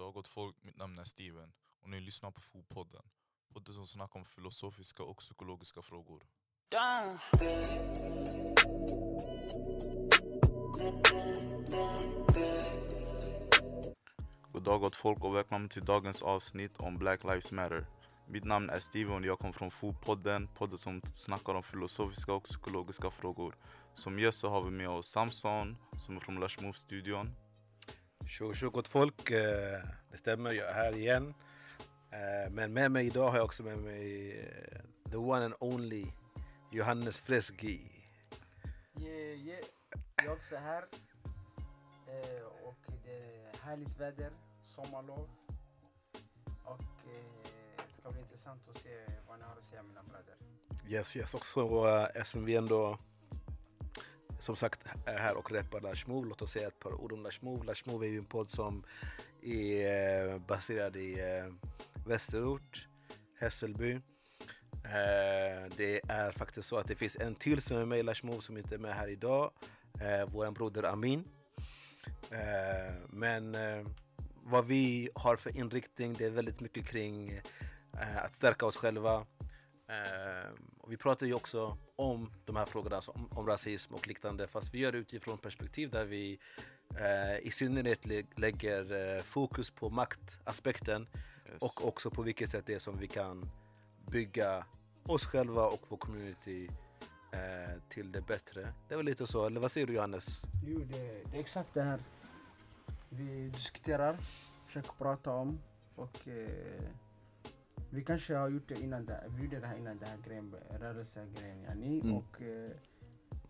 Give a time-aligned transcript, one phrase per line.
[0.00, 3.02] dag gott folk, mitt namn är Steven och ni lyssnar på Fotpodden.
[3.54, 6.22] Podden som snackar om filosofiska och psykologiska frågor.
[14.52, 17.86] God dag gott folk och välkommen till dagens avsnitt om Black Lives Matter.
[18.28, 22.44] Mitt namn är Steven och jag kommer från Fotpodden, podden som snackar om filosofiska och
[22.44, 23.54] psykologiska frågor.
[23.94, 27.36] Som gäst så har vi med oss Samson som är från Lush Move-studion.
[28.30, 31.34] Tjo tjo gott folk, Eh, det stämmer jag är här igen.
[32.10, 36.06] Eh, Men med mig idag har jag också med mig eh, the one and only
[36.72, 37.90] Johannes Fresgi.
[38.98, 39.64] Yeah, yeah.
[40.16, 40.84] Jag är också här.
[42.64, 44.30] Och det är härligt väder,
[44.62, 45.28] sommarlov.
[46.64, 50.36] Och det ska bli intressant att se vad ni har att säga mina bröder.
[50.88, 51.34] Yes, yes.
[51.34, 51.60] Också
[52.14, 52.98] eftersom vi ändå
[54.40, 56.26] som sagt här och rappar Lashmov.
[56.26, 57.64] Låt oss säga ett par ord om Lashmov.
[57.64, 58.84] Lashmov är ju en podd som
[59.42, 61.52] är eh, baserad i eh,
[62.06, 62.88] Västerort,
[63.38, 63.92] Hässelby.
[64.84, 68.40] Eh, det är faktiskt så att det finns en till som är med i Lashmov
[68.40, 69.50] som inte är med här idag.
[70.26, 71.24] Vår broder Amin.
[73.08, 73.56] Men
[74.42, 77.40] vad vi har för inriktning, det är väldigt mycket kring
[78.16, 79.26] att stärka oss själva.
[79.90, 84.08] Eh, och vi pratar ju också om de här frågorna, alltså om, om rasism och
[84.08, 86.38] liknande, fast vi gör det utifrån perspektiv där vi
[86.98, 91.08] eh, i synnerhet lä- lägger eh, fokus på maktaspekten
[91.52, 91.58] Yes.
[91.62, 93.50] och också på vilket sätt det är som vi kan
[94.06, 94.64] bygga
[95.02, 96.68] oss själva och vår community
[97.32, 98.72] eh, till det bättre.
[98.88, 100.42] Det var lite så, eller vad säger du Johannes?
[100.66, 102.00] Jo, det, det är exakt det här
[103.08, 104.16] vi diskuterar,
[104.66, 105.58] försöker prata om.
[105.94, 106.82] Och eh,
[107.90, 110.54] vi kanske har gjort det innan, det, vi gjorde det här innan den här grejen,
[110.80, 112.00] rörelsegrejen yani.
[112.00, 112.16] Mm.
[112.16, 112.70] Och eh,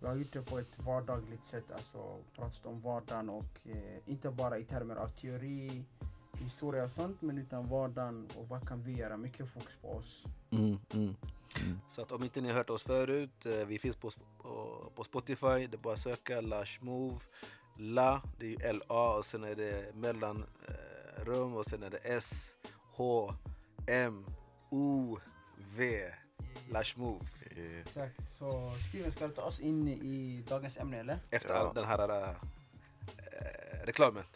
[0.00, 4.30] vi har gjort det på ett vardagligt sätt, alltså pratat om vardagen och eh, inte
[4.30, 5.84] bara i termer av teori,
[6.32, 9.16] historia och sånt, men utan vardagen och vad kan vi göra?
[9.16, 10.24] Mycket fokus på oss.
[11.92, 15.04] Så att om inte ni har hört oss förut, eh, vi finns på, på, på
[15.04, 17.20] Spotify, det är bara att söka Lash Move.
[17.78, 21.90] La, det är ju L-A och sen är det mellan eh, rum och sen är
[21.90, 22.56] det S,
[22.92, 23.32] H,
[23.90, 24.26] M,
[24.70, 25.18] O,
[25.76, 26.00] V.
[26.70, 27.24] Lash Move.
[27.56, 31.18] Eh, Exakt, så Steven ska du ta oss in i dagens ämne eller?
[31.30, 31.72] Efter Ja.
[31.74, 32.36] den här eh,
[33.84, 34.24] reklamen.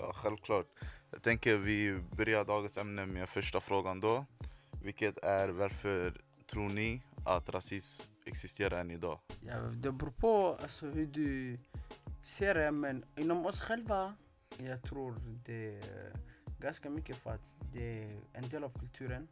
[0.00, 0.66] Ja, självklart.
[1.10, 4.24] Jag tänker vi börjar dagens ämne med första frågan då.
[4.82, 9.18] Vilket är varför tror ni att rasism existerar än idag?
[9.46, 11.58] Ja, det beror på alltså, hur du
[12.22, 14.14] ser det, men inom oss själva,
[14.58, 15.14] jag tror
[15.46, 15.82] det
[16.60, 17.40] ganska mycket för att
[17.72, 19.28] det är en del av kulturen.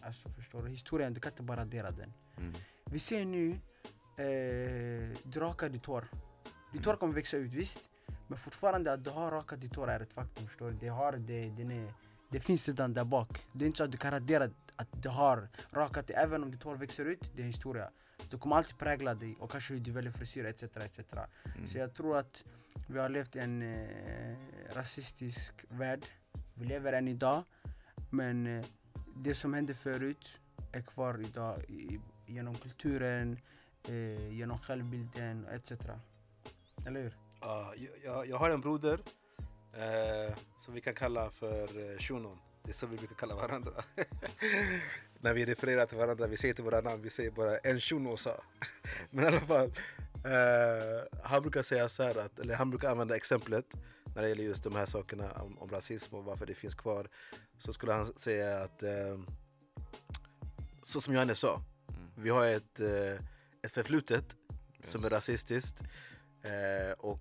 [0.00, 2.12] Alltså förstår du, historien, du kan inte bara radera den.
[2.36, 2.52] Mm.
[2.84, 3.50] Vi ser nu,
[4.16, 6.08] eh, du rakar ditt hår.
[6.72, 7.90] Ditt hår kommer växa ut, visst.
[8.26, 10.76] Men fortfarande att du har rakat ditt hår är ett faktum, förstår du.
[10.76, 11.92] Det, har, det, den är,
[12.30, 13.46] det finns redan där bak.
[13.52, 16.50] Det är inte så att du kan radera att du har rakat det, även om
[16.50, 17.90] ditt hår växer ut, det är historia.
[18.30, 20.62] Du kommer alltid prägla dig och kanske hur du väljer frisyr etc.
[20.62, 20.98] etc.
[20.98, 21.68] Mm.
[21.68, 22.44] Så jag tror att
[22.88, 24.36] vi har levt i en eh,
[24.72, 26.06] rasistisk värld.
[26.58, 27.42] Vi lever än idag.
[28.10, 28.64] Men eh,
[29.16, 30.40] det som hände förut
[30.72, 33.38] är kvar idag i, genom kulturen,
[33.88, 35.72] eh, genom självbilden etc.
[36.86, 37.16] Eller hur?
[37.40, 37.74] Ja,
[38.04, 39.00] jag- jag, har en broder
[39.72, 42.38] eh, som vi kan kalla för eh, shunon.
[42.62, 43.72] Det är så vi brukar kalla varandra.
[45.20, 48.16] När vi refererar till varandra, vi säger till våra namn, vi säger bara en shuno
[48.16, 48.40] sa.
[49.10, 49.70] Men i alla fall,
[51.22, 53.66] han brukar säga så här, att, eller han brukar använda exemplet
[54.14, 57.08] när det gäller just de här sakerna om, om rasism och varför det finns kvar.
[57.58, 59.18] Så skulle han säga att, eh,
[60.82, 62.10] så som Johannes sa, Mm.
[62.16, 63.24] vi har ett, eh,
[63.62, 64.36] ett förflutet
[64.84, 65.82] som är rasistiskt.
[66.42, 67.20] Eh, och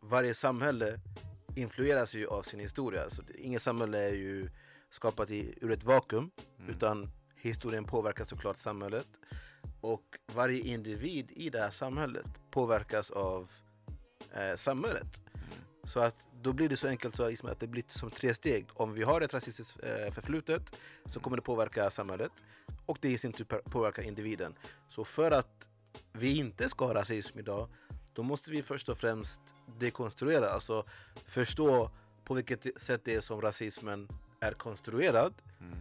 [0.00, 1.00] varje samhälle
[1.56, 3.10] influeras ju av sin historia.
[3.10, 4.50] Så inget samhälle är ju
[4.90, 6.30] skapat i, ur ett vakuum.
[6.58, 6.70] Mm.
[6.70, 9.08] Utan historien påverkar såklart samhället.
[9.80, 13.50] Och varje individ i det här samhället påverkas av
[14.32, 15.20] eh, samhället.
[15.34, 15.46] Mm.
[15.84, 18.66] Så att då blir det så enkelt så att det blir som tre steg.
[18.74, 20.62] Om vi har ett rasistiskt eh, förflutet
[21.06, 22.32] så kommer det påverka samhället
[22.86, 24.54] och det i sin tur påverkar individen.
[24.88, 25.68] Så för att
[26.12, 27.68] vi inte ska ha rasism idag
[28.12, 29.40] då måste vi först och främst
[29.78, 30.84] dekonstruera, alltså
[31.26, 31.90] förstå
[32.24, 34.08] på vilket sätt det är som rasismen
[34.40, 35.78] är konstruerad Mm.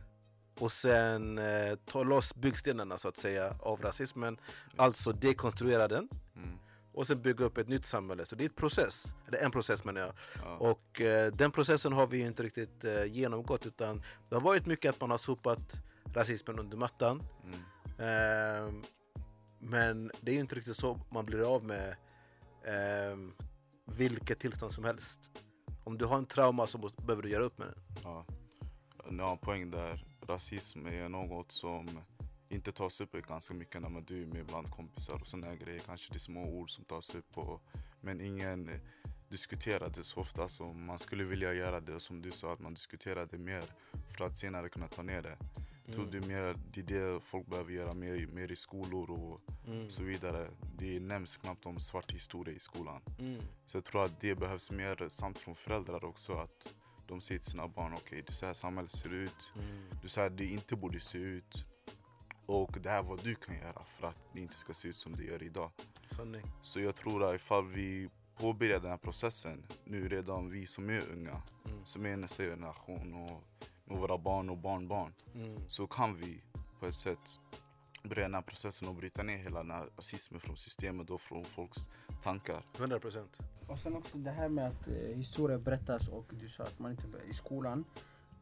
[0.59, 4.37] Och sen eh, ta loss byggstenarna så att säga av rasismen,
[4.75, 6.57] alltså dekonstruera den Mm.
[6.93, 8.25] och sen bygga upp ett nytt samhälle.
[8.25, 10.13] Så det är ett process, eller en process menar jag.
[10.45, 10.57] Ja.
[10.57, 14.65] Och eh, den processen har vi ju inte riktigt eh, genomgått utan det har varit
[14.65, 15.79] mycket att man har sopat
[16.13, 17.23] rasismen under mattan.
[17.43, 17.59] Mm.
[17.99, 18.83] Ehm,
[19.59, 21.95] men det är ju inte riktigt så man blir av med
[22.67, 23.33] ehm,
[23.85, 25.31] vilket tillstånd som helst.
[25.83, 27.79] Om du har en trauma så behöver du göra upp med den.
[28.03, 28.25] Ja.
[29.09, 30.06] Ni har en poäng där.
[30.27, 31.99] Rasism är något som
[32.49, 35.79] inte tas upp ganska mycket när man du är med bland kompisar och här grejer.
[35.85, 37.61] Kanske det är små ord som tas upp och,
[38.01, 38.69] men ingen
[39.29, 41.99] diskuterar det så ofta som man skulle vilja göra det.
[41.99, 43.63] Som du sa, att man diskuterar det mer
[44.17, 45.37] för att senare kunna ta ner det.
[45.93, 49.89] Tror du mer det är det folk behöver göra mer, mer i skolor och Mm.
[49.89, 50.47] så vidare.
[50.77, 53.01] Det nämns knappt om svart historia i skolan.
[53.19, 53.41] Mm.
[53.65, 56.33] Så jag tror att det behövs mer samt från föräldrar också.
[56.33, 56.75] Att
[57.07, 59.51] de säger till sina barn, okej det är så här samhället ser ut.
[59.55, 59.83] Mm.
[60.01, 61.65] Du säger att det inte borde se ut.
[62.45, 64.95] Och det här är vad du kan göra för att det inte ska se ut
[64.95, 65.71] som det gör idag.
[66.15, 66.51] Sanning.
[66.61, 71.01] Så jag tror att ifall vi påbörjar den här processen nu redan vi som är
[71.11, 71.85] unga, Mm.
[71.85, 73.43] som är nästa generation och
[73.85, 75.13] med våra barn och barnbarn.
[75.35, 75.59] Mm.
[75.67, 76.43] Så kan vi
[76.79, 77.39] på ett sätt
[78.09, 81.45] börja den här processen och bryta ner hela den här rasismen från systemet och från
[81.45, 81.89] folks
[82.23, 82.63] tankar.
[82.77, 83.37] 100 procent.
[83.67, 86.91] Och sen också det här med att eh, historia berättas och du sa att man
[86.91, 87.85] inte i skolan.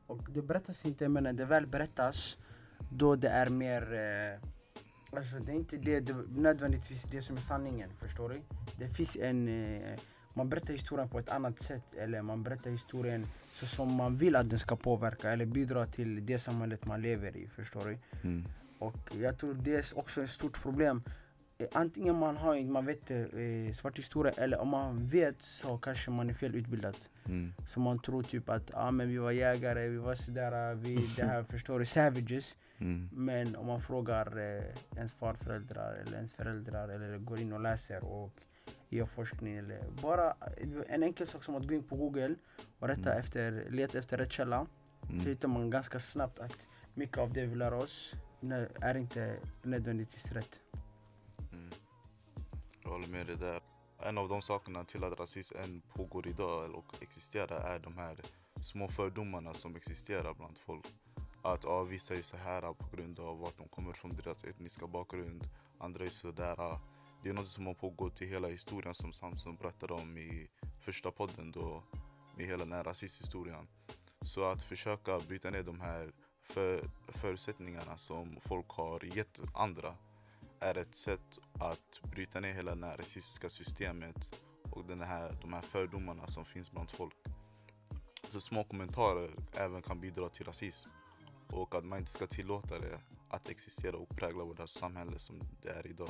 [0.08, 2.38] Och det berättas inte men när det väl berättas
[2.92, 4.50] då det är mer eh,
[5.12, 8.42] Alltså det är inte det, det nödvändigtvis det som är sanningen, förstår du?
[8.78, 10.00] Det finns en eh,
[10.34, 14.36] man berättar historien på ett annat sätt eller man berättar historien så som man vill
[14.36, 17.98] att den ska påverka eller bidra till det samhället man lever i, förstår du?
[18.86, 21.04] Och jag tror det är också ett stort problem.
[21.58, 26.12] Eh, Antingen man har man vet eh, svart historia eller om man vet så kanske
[26.12, 26.96] man är fel utbildad.
[27.26, 27.54] Mm.
[27.68, 31.24] Så man tror typ att ah, men vi var jägare, vi var sådär, vi det
[31.26, 32.58] här förstår du, savages.
[32.78, 33.10] Mm.
[33.14, 34.64] Men om man frågar eh,
[34.98, 38.32] ens farföräldrar eller ens föräldrar eller går in och läser och
[38.90, 42.36] gör forskning eller bara eh, en enkel sak som att gå in på google
[42.80, 43.20] och rätta Mm.
[43.20, 44.66] efter, leta efter rätt källa
[45.08, 45.26] så Mm.
[45.26, 46.58] hittar man ganska snabbt att
[46.94, 48.14] mycket av det vi lär oss
[48.52, 50.60] är inte nödvändigtvis rätt.
[51.52, 51.72] Mm.
[52.84, 53.60] Jag håller med dig där.
[54.00, 58.18] En av de sakerna till att rasism än pågår idag och existerar är de här
[58.62, 60.86] små fördomarna som existerar bland folk.
[61.42, 64.88] Att ja, vissa är så här på grund av vart de kommer från, deras etniska
[64.88, 65.50] bakgrund.
[65.80, 66.60] Andra är så där.
[66.60, 66.82] Ah,
[67.24, 70.48] det är något som har pågått i hela historien som Samson berättade om i
[70.82, 71.84] första podden då
[72.38, 73.68] med hela den här rasisthistorien.
[74.22, 76.12] Så att försöka bryta ner de här
[76.46, 79.96] för, förutsättningarna som folk har gett andra
[80.60, 85.54] är ett sätt att bryta ner hela det här rasistiska systemet och den här, de
[85.54, 87.16] här fördomarna som finns bland folk.
[88.30, 90.90] Så små kommentarer även kan bidra till rasism
[91.48, 93.00] och att man inte ska tillåta det
[93.30, 96.10] att existera och prägla vårt samhälle som det är idag.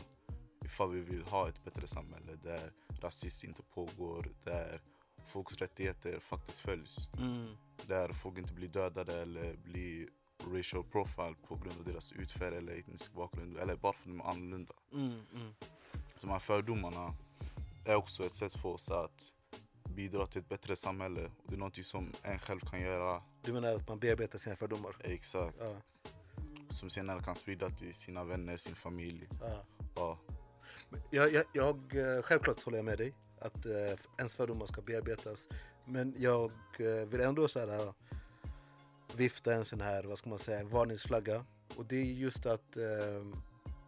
[0.65, 2.71] Ifall vi vill ha ett bättre samhälle där
[3.01, 4.81] rasism inte pågår, där
[5.27, 7.09] folks rättigheter faktiskt följs.
[7.17, 7.55] Mm.
[7.87, 10.09] Där folk inte blir dödade eller blir
[10.53, 14.21] racial profile på grund av deras utfärd eller etnisk bakgrund eller bara för att de
[14.21, 14.73] är annorlunda.
[14.93, 15.21] Mm.
[15.33, 15.53] Mm.
[16.15, 17.13] Så de här fördomarna
[17.85, 19.31] är också ett sätt för oss att
[19.95, 21.21] bidra till ett bättre samhälle.
[21.25, 24.55] Och det är något som en själv kan göra Du menar att man bearbetar sina
[24.55, 24.95] fördomar?
[25.03, 25.55] exakt.
[25.59, 25.75] Ja.
[26.69, 29.27] Som senare kan sprida till sina vänner, sin familj.
[29.41, 29.65] ja.
[29.95, 30.17] Ja,
[31.09, 35.47] Jag, jag, jag, eh, självklart håller jag med dig att eh, ens fördomar ska bearbetas.
[35.85, 37.93] Men jag eh, vill ändå så här,
[39.15, 41.45] vifta en sån här, vad ska man säga, varningsflagga.
[41.75, 43.25] Och det är just att eh,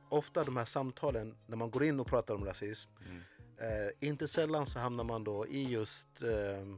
[0.10, 3.22] ofta de här samtalen, när man går in och pratar om rasism, mm.
[3.58, 6.76] eh, inte sällan så hamnar man då i just eh,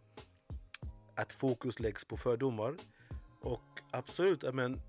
[1.16, 2.76] att fokus läggs på fördomar.
[3.42, 4.82] Och absolut, men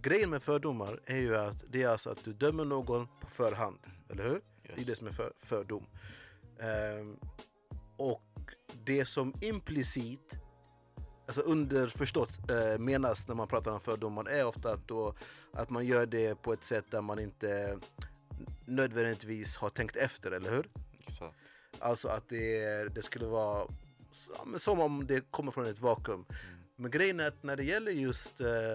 [0.00, 3.78] grejen med fördomar är ju att det är alltså att du dömer någon på förhand,
[4.10, 4.40] eller hur?
[4.62, 4.86] Det är yes.
[4.86, 5.86] det som är för, fördom.
[6.60, 7.16] Ehm,
[7.96, 8.22] och
[8.84, 10.38] det som implicit,
[11.26, 15.14] alltså underförstått eh, menas när man pratar om fördomar är ofta att, då,
[15.52, 17.78] att man gör det på ett sätt där man inte
[18.64, 20.68] nödvändigtvis har tänkt efter, eller hur?
[20.98, 21.36] exakt.
[21.78, 23.68] Alltså att det, det skulle vara
[24.58, 26.24] som om det kommer från ett vakuum.
[26.28, 26.60] Mm.
[26.76, 28.72] Men grejen är att när det gäller just eh,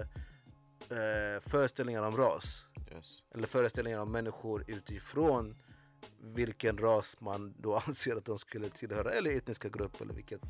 [0.98, 3.24] eh, föreställningar om ras, Yes.
[3.34, 5.56] eller föreställningar om människor utifrån
[6.20, 10.42] vilken ras man då anser att de skulle tillhöra, eller etniska grupp, eller vilket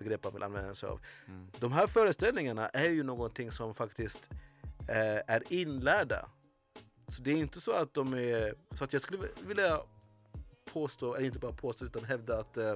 [0.00, 1.00] begrepp man vill använda sig av.
[1.26, 1.46] Mm.
[1.58, 4.30] De här föreställningarna är ju någonting som faktiskt
[4.88, 6.28] eh, är inlärda.
[7.08, 8.54] Så det är inte så att de är...
[8.74, 9.80] Så att jag skulle vilja
[10.72, 12.74] påstå, eller inte bara påstå, utan hävda att eh,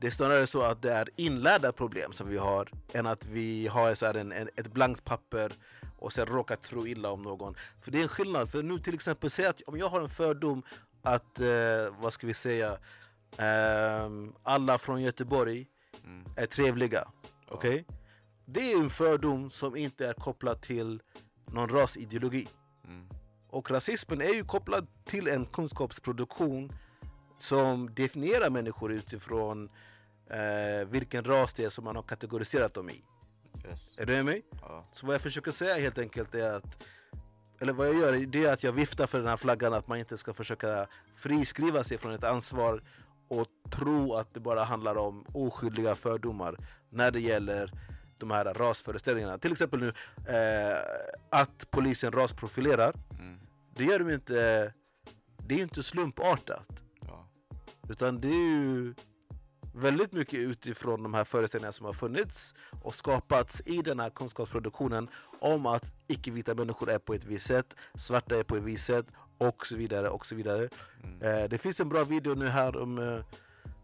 [0.00, 3.66] det är snarare så att det är inlärda problem som vi har än att vi
[3.66, 5.52] har så en, en, ett blankt papper
[5.98, 7.54] och sen råkar tro illa om någon.
[7.80, 8.50] För det är en skillnad.
[8.50, 10.62] För nu till exempel, säg att om jag har en fördom
[11.02, 12.78] att, eh, vad ska vi säga,
[13.38, 15.66] ehm, alla från Göteborg
[16.04, 16.24] Mm.
[16.36, 17.08] är trevliga.
[17.48, 17.84] Okej?
[18.44, 21.02] Det är en fördom som inte är kopplad till
[21.46, 22.48] någon rasideologi.
[22.84, 23.06] Mm.
[23.48, 26.72] Och rasismen är ju kopplad till en kunskapsproduktion
[27.38, 29.70] som definierar människor utifrån
[30.30, 33.04] eh, vilken ras det är som man har kategoriserat dem i.
[33.68, 33.98] Yes.
[33.98, 34.42] Är du med mig?
[34.60, 34.88] Ja.
[34.92, 36.82] Så vad jag försöker säga helt enkelt är att
[37.60, 39.98] eller vad jag gör det är att jag viftar för den här flaggan att man
[39.98, 42.82] inte ska försöka friskriva sig från ett ansvar
[43.70, 46.56] tro att det bara handlar om oskyldiga fördomar
[46.90, 47.72] när det gäller
[48.18, 49.38] de här rasföreställningarna.
[49.38, 49.88] Till exempel nu
[50.34, 50.78] eh,
[51.30, 52.94] att polisen rasprofilerar.
[53.10, 53.40] Mm.
[53.76, 54.72] Det gör de inte,
[55.46, 56.84] det är inte slumpartat.
[57.00, 57.28] Ja.
[57.88, 58.94] Utan det är ju
[59.74, 65.08] väldigt mycket utifrån de här föreställningarna som har funnits och skapats i den här kunskapsproduktionen
[65.40, 69.06] om att icke-vita människor är på ett visst sätt, svarta är på ett visst sätt
[69.38, 70.08] och så vidare.
[70.08, 70.68] och så vidare.
[71.04, 71.22] Mm.
[71.22, 72.98] Eh, det finns en bra video nu här om...
[72.98, 73.24] Eh,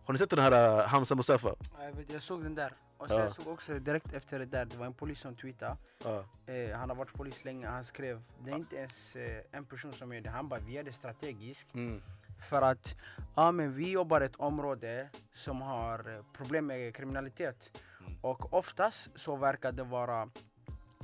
[0.07, 1.49] har ni sett den här uh, Hamza Mustafa?
[1.79, 2.73] Ja, Jag, vet, jag såg den där.
[2.99, 3.25] Och sen Ja.
[3.25, 5.77] jag såg också direkt efter det där, det var en polis som tweetade.
[6.05, 6.25] Ja.
[6.53, 9.93] Eh, han har varit polis länge, han skrev det är inte ens eh, en person
[9.93, 11.75] som gör det, han bara vi gör det strategiskt.
[11.75, 12.03] Mm.
[12.51, 12.97] För att
[13.37, 17.79] ja, men vi jobbar i ett område som har eh, problem med kriminalitet.
[18.01, 18.19] Mm.
[18.21, 20.29] Och oftast så verkar det vara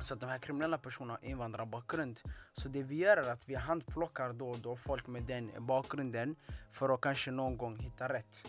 [0.03, 2.21] så att de här kriminella personerna har invandrarbakgrund.
[2.53, 6.37] Så det vi gör är att vi handplockar då och då folk med den bakgrunden
[6.71, 8.45] för att kanske någon gång hitta rätt.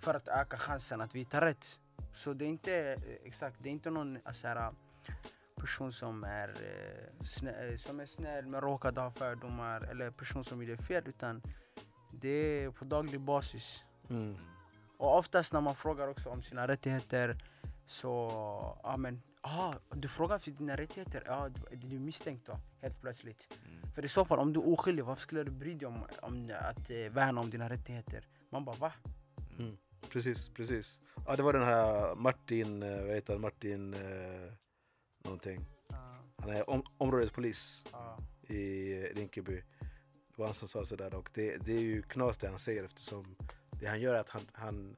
[0.00, 1.78] För att öka chansen att vi hittar rätt.
[2.12, 2.72] Så det är inte
[3.24, 4.72] exakt, det är inte någon eh, så här,
[5.56, 6.54] person som är,
[7.24, 11.42] snä, eh, som är snäll men råkade ha fördomar eller person som gjorde fel utan
[12.12, 13.84] det är på daglig basis.
[14.10, 14.36] Mm.
[14.98, 17.36] Och oftast när man frågar också om sina rättigheter
[17.86, 18.30] så,
[18.82, 23.00] ja men, ah, du frågar för dina rättigheter, ja du, du är misstänkt då helt
[23.00, 23.48] plötsligt.
[23.66, 23.92] Mm.
[23.92, 26.52] För i så fall om du är oskyldig, varför skulle du bry dig om, om
[26.60, 28.26] att eh, värna om dina rättigheter?
[28.50, 28.92] Man bara va?
[29.58, 29.76] Mm.
[30.08, 30.98] Precis, precis.
[31.26, 33.42] Ja, det var den här Martin, eh, vad heter han?
[33.42, 34.52] Martin eh,
[35.24, 35.66] någonting.
[36.36, 37.84] Han är om, områdespolis
[38.48, 39.62] i Rinkeby.
[40.28, 42.84] Det var han som sa sådär och det, det är ju knas det han säger
[42.84, 43.36] eftersom
[43.80, 44.96] det han gör är att han, han,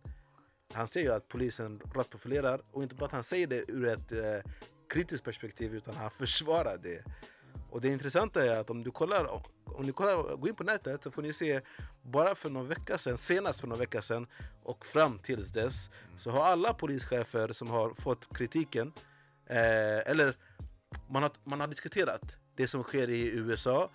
[0.73, 4.13] han säger ju att polisen rasprofilerar och inte bara att han säger det ur ett
[4.13, 4.53] eh,
[4.89, 7.05] kritiskt perspektiv utan han försvarar det.
[7.73, 11.03] Och det intressanta är att om du kollar, om ni kollar, gå in på nätet
[11.03, 11.61] så får ni se
[12.03, 14.27] bara för någon vecka sedan, senast för någon vecka sedan
[14.63, 18.93] och fram tills dess så har alla polischefer som har fått kritiken
[19.47, 20.35] eh, eller
[21.09, 23.91] man har, man har diskuterat det som sker i USA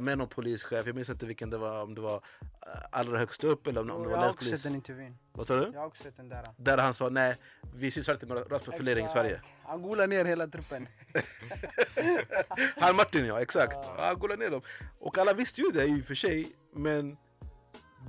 [0.00, 3.44] med någon polischef, jag minns inte vilken det var, om det var eh, allra högst
[3.44, 4.60] upp eller om, om det jag var har också länspolis.
[4.62, 5.18] sett den intervjun.
[5.32, 5.70] Vad sa du?
[5.74, 6.48] Jag har också sett den där.
[6.56, 7.36] Där han sa nej,
[7.74, 9.40] vi sysslar inte med rasprofilering i Sverige.
[9.62, 10.88] Han golar ner hela truppen.
[12.76, 13.72] Han Martin ja, exakt.
[13.82, 13.94] Ja.
[13.98, 14.62] Han går ner dem.
[14.98, 17.16] Och alla visste ju det i och för sig, men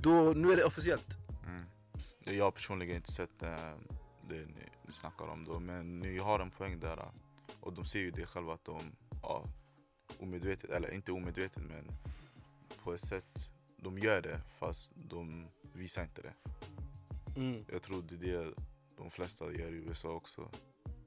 [0.00, 1.06] då, nu är det officiellt.
[1.46, 1.64] Mm.
[2.38, 3.48] Jag har personligen inte sett eh,
[4.28, 6.96] det ni, ni snackar om då, men ni har en poäng där.
[6.98, 7.04] eh,
[7.60, 8.80] Och de ser ju det själva att de,
[9.22, 9.44] ja,
[10.18, 11.90] omedvetet, eller inte omedvetet men
[12.84, 16.34] på ett sätt, de gör det fast de visar inte det.
[17.36, 17.64] Mm.
[17.72, 18.54] Jag tror det är det
[18.96, 20.50] de flesta gör i USA också.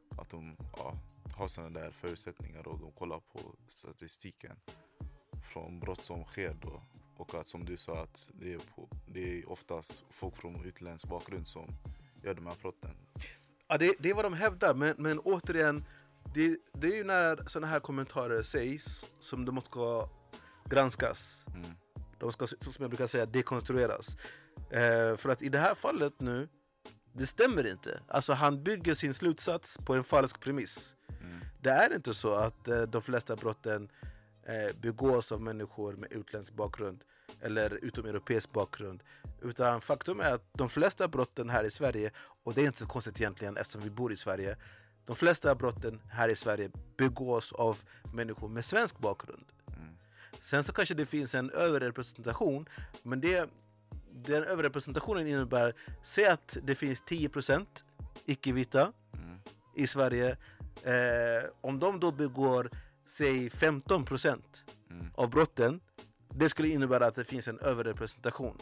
[0.10, 0.98] Att de ja,
[1.36, 4.56] har sådana där förutsättningar och de kollar på statistiken
[5.44, 6.82] från brott som sker då.
[7.18, 11.08] Och att som du sa att det är, på, det är oftast folk från utländsk
[11.08, 11.76] bakgrund som
[12.24, 12.96] gör de här brotten.
[13.68, 15.86] Ja, det, det är vad de hävdar, men, men återigen,
[16.38, 20.10] det, det är ju när sådana här kommentarer sägs som de ska
[20.70, 21.46] granskas.
[21.56, 21.70] Mm.
[22.20, 24.18] De ska, som jag brukar säga, dekonstrueras.
[24.72, 26.50] Eh, för att i det här fallet nu,
[27.14, 28.00] det stämmer inte.
[28.08, 30.96] Alltså han bygger sin slutsats på en falsk premiss.
[31.22, 31.40] Mm.
[31.62, 33.90] Det är inte så att eh, de flesta brotten
[34.44, 37.04] eh, begås av människor med utländsk bakgrund
[37.42, 39.04] eller utomeuropeisk bakgrund.
[39.42, 42.12] Utan faktum är att de flesta brotten här i Sverige,
[42.44, 44.58] och det är inte så konstigt egentligen eftersom vi bor i Sverige,
[45.08, 47.78] de flesta brotten här i Sverige begås av
[48.14, 49.46] människor med svensk bakgrund.
[49.68, 49.90] Mm.
[50.42, 52.70] Sen så kanske det finns en överrepresentation,
[53.04, 53.50] men det,
[54.14, 55.74] den överrepresentationen innebär,
[56.04, 57.66] säg att det finns 10%
[58.26, 59.40] icke-vita Mm.
[59.76, 60.38] i Sverige.
[60.84, 62.70] Eh, om de då begår,
[63.06, 65.08] säg 15% Mm.
[65.16, 65.80] av brotten,
[66.30, 68.58] det skulle innebära att det finns en överrepresentation.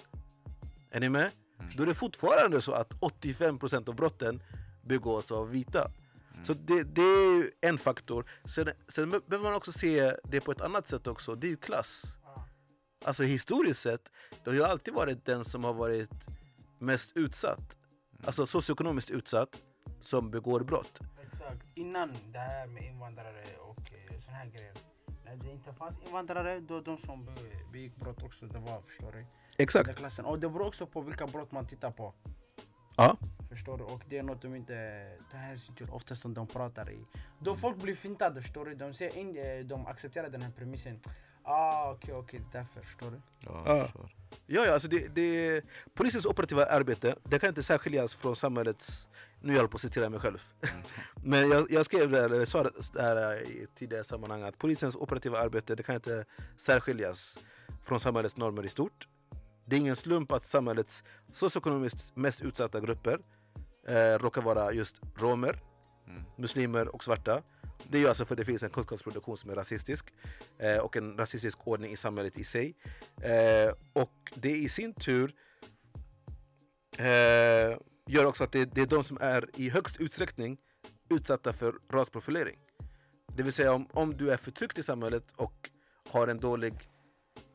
[0.91, 1.31] Är ni med?
[1.59, 1.71] Mm.
[1.77, 4.43] Då är det fortfarande så att 85% av brotten
[4.83, 5.91] begås av vita.
[6.43, 8.25] Så det, det är ju en faktor.
[8.55, 11.35] Sen, sen behöver man också se det på ett annat sätt också.
[11.35, 12.17] Det är ju klass.
[13.05, 14.11] Alltså historiskt sett,
[14.43, 16.27] det har ju alltid varit den som har varit
[16.79, 17.77] mest utsatt.
[18.25, 19.63] Alltså socioekonomiskt utsatt,
[19.99, 20.99] som begår brott.
[21.21, 21.65] Exakt.
[21.75, 24.73] Innan det här med invandrare och eh, såna här grejer.
[25.25, 27.31] När det inte fanns invandrare, då de som be-
[27.71, 29.25] begick brott också, det var, förstår du?
[29.57, 30.19] Exakt.
[30.23, 32.13] Och det beror också på vilka brott man tittar på.
[32.97, 33.17] Ja.
[33.49, 33.83] Förstår du?
[33.83, 37.05] Och det är något de inte tar hänsyn till oftast när de pratar i.
[37.39, 38.75] Då folk blir fintade, förstår du?
[38.75, 40.99] De, ser in, eh, de accepterar den här premissen.
[41.43, 43.21] Ah, okej, okej, därför, förstår du?
[43.45, 44.15] Ja, förstår.
[44.45, 45.61] Ja, ja alltså det, det,
[45.93, 49.09] polisens operativa arbete det kan inte särskiljas från samhällets...
[49.41, 50.43] Nu jag på att citera mig själv.
[51.23, 55.39] Men jag, jag skrev det, eller sa det där i tidigare sammanhang att polisens operativa
[55.39, 56.25] arbete det kan inte
[56.57, 57.37] särskiljas
[57.83, 59.07] från samhällets normer i stort.
[59.65, 63.19] Det är ingen slump att samhällets socioekonomiskt mest utsatta grupper
[63.87, 65.59] eh, råkar vara just romer,
[66.07, 66.23] Mm.
[66.37, 67.41] muslimer och svarta.
[67.83, 70.13] Det är ju alltså för att det finns en kunskapsproduktion som är rasistisk
[70.59, 72.75] eh, och en rasistisk ordning i samhället i sig.
[73.21, 75.33] Eh, och det i sin tur
[76.97, 77.77] eh,
[78.07, 80.57] gör också att det, det är de som är i högst utsträckning
[81.09, 82.59] utsatta för rasprofilering.
[83.35, 85.69] Det vill säga om, om du är förtryckt i samhället och
[86.09, 86.73] har en dålig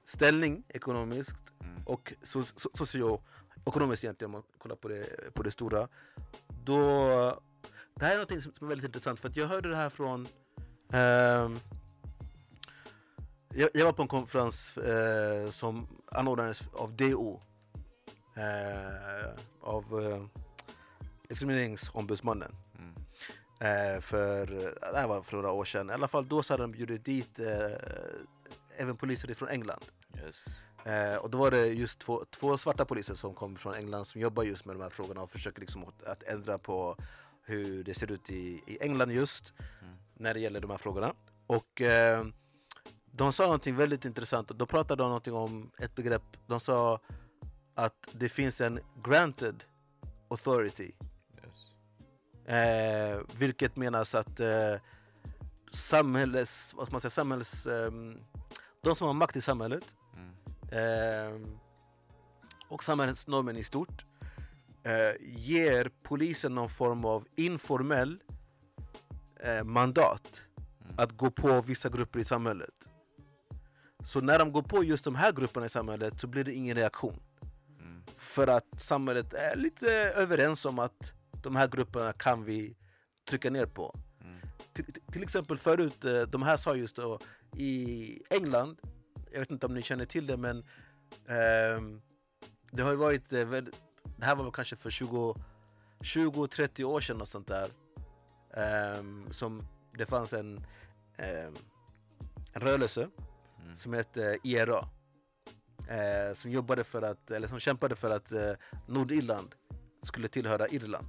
[0.06, 1.82] ställning ekonomiskt Mm.
[1.86, 2.42] och so,
[2.86, 3.20] so,
[3.64, 5.88] socioekonomiskt egentligen om man kollar på det, på det stora.
[6.64, 6.82] Då,
[7.94, 10.28] det här är något som är väldigt intressant för att jag hörde det här från
[10.92, 11.58] ehm,
[13.54, 17.40] jag, jag var på en konferens eh, som anordnades av DO
[18.36, 20.24] eh, av eh,
[21.28, 22.94] Diskrimineringsombudsmannen Mm.
[23.94, 24.46] eh, för,
[24.92, 25.90] det här var för några år sedan.
[25.90, 27.70] I alla fall då så hade de bjudit dit eh,
[28.76, 29.84] även poliser från England.
[30.16, 30.46] Yes.
[30.84, 34.20] Eh, och då var det just två, två svarta poliser som kom från England som
[34.20, 36.96] jobbar just med de här frågorna och försöker liksom att, att ändra på
[37.42, 39.94] hur det ser ut i, i England just Mm.
[40.14, 41.14] när det gäller de här frågorna.
[41.46, 42.24] Och eh,
[43.12, 44.50] de sa någonting väldigt intressant.
[44.58, 46.22] De pratade om någonting om ett begrepp.
[46.46, 47.00] De sa
[47.74, 49.64] att det finns en granted
[50.28, 50.92] authority.
[51.44, 51.74] Yes.
[52.46, 54.74] Eh, vilket menas att eh,
[55.72, 57.90] samhälles, vad man säga, samhälls, eh,
[58.82, 59.94] de som har makt i samhället.
[60.72, 61.40] Eh,
[62.68, 64.04] och samhällsnormen i stort
[64.82, 68.22] eh, ger polisen någon form av informell
[69.40, 70.46] eh, mandat
[70.90, 71.02] Mm.
[71.02, 72.88] att gå på vissa grupper i samhället.
[74.04, 76.76] Så när de går på just de här grupperna i samhället så blir det ingen
[76.76, 77.22] reaktion.
[77.80, 78.02] Mm.
[78.16, 81.12] För att samhället är lite överens om att
[81.42, 82.76] de här grupperna kan vi
[83.28, 83.98] trycka ner på.
[84.24, 84.40] Mm.
[84.72, 87.18] Till, till exempel förut, eh, de här sa just då
[87.56, 88.80] i England,
[89.32, 90.64] jag vet inte om ni känner till det men
[91.28, 92.00] ehm,
[92.70, 95.36] det har ju varit, eh, det här var väl kanske för 20
[96.00, 97.68] 20-30 år sedan och sånt där.
[98.54, 99.66] ehm, som
[99.98, 100.66] det fanns en,
[101.16, 101.54] ehm,
[102.52, 103.08] en rörelse
[103.64, 103.76] Mm.
[103.76, 104.88] som hette IRA.
[105.88, 108.52] Eh, som jobbade för att, eller som kämpade för att eh,
[108.88, 109.54] Nordirland
[110.02, 111.08] skulle tillhöra Irland.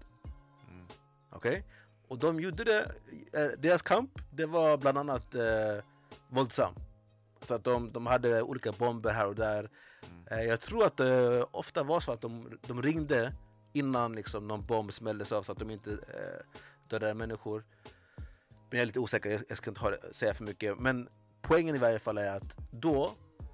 [0.69, 0.88] Mm.
[1.31, 1.65] Okej?
[2.07, 2.91] Och de gjorde det,
[3.34, 5.84] eh, deras kamp det var bland annat eh,
[6.29, 6.73] våldsam.
[7.41, 9.60] Så att de, de hade olika bomber här och där.
[9.60, 10.39] Mm.
[10.39, 13.34] Eh, jag tror att det ofta var så att de, de ringde
[13.73, 17.63] innan liksom, någon bomb smälldes av så att de inte eh, dödade människor.
[18.69, 20.80] Men jag är lite osäker, jag, jag ska inte ha, säga för mycket.
[20.80, 21.10] Men
[21.41, 23.12] poängen i varje fall är att då,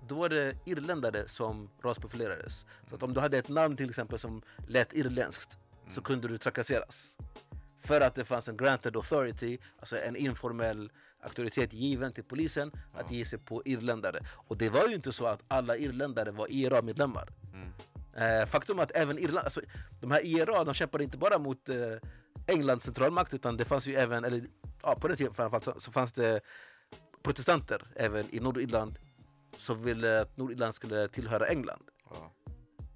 [0.08, 2.66] då var det irländare som rasprofilerades.
[2.90, 5.58] Så att om du hade ett namn till exempel som lät irländskt
[5.90, 7.18] så kunde du trakasseras.
[7.80, 10.92] För att det fanns en granted authority, alltså en informell
[11.28, 14.20] auktoritet given till polisen att ge sig på irländare.
[14.48, 17.30] Och det var ju inte så att alla irländare var IRA-medlemmar.
[17.54, 17.72] Mm.
[18.18, 19.62] Eh, faktum är att även Irland, alltså,
[20.02, 21.76] de här IRA de kämpade inte bara mot eh,
[22.48, 24.48] Englands centralmakt utan det fanns ju även, eller
[24.82, 26.42] ja, på den tiden framförallt så, så fanns det
[27.24, 29.00] protestanter även i Nordirland
[29.58, 31.84] som ville att Nordirland skulle tillhöra England.
[32.10, 32.34] Ja.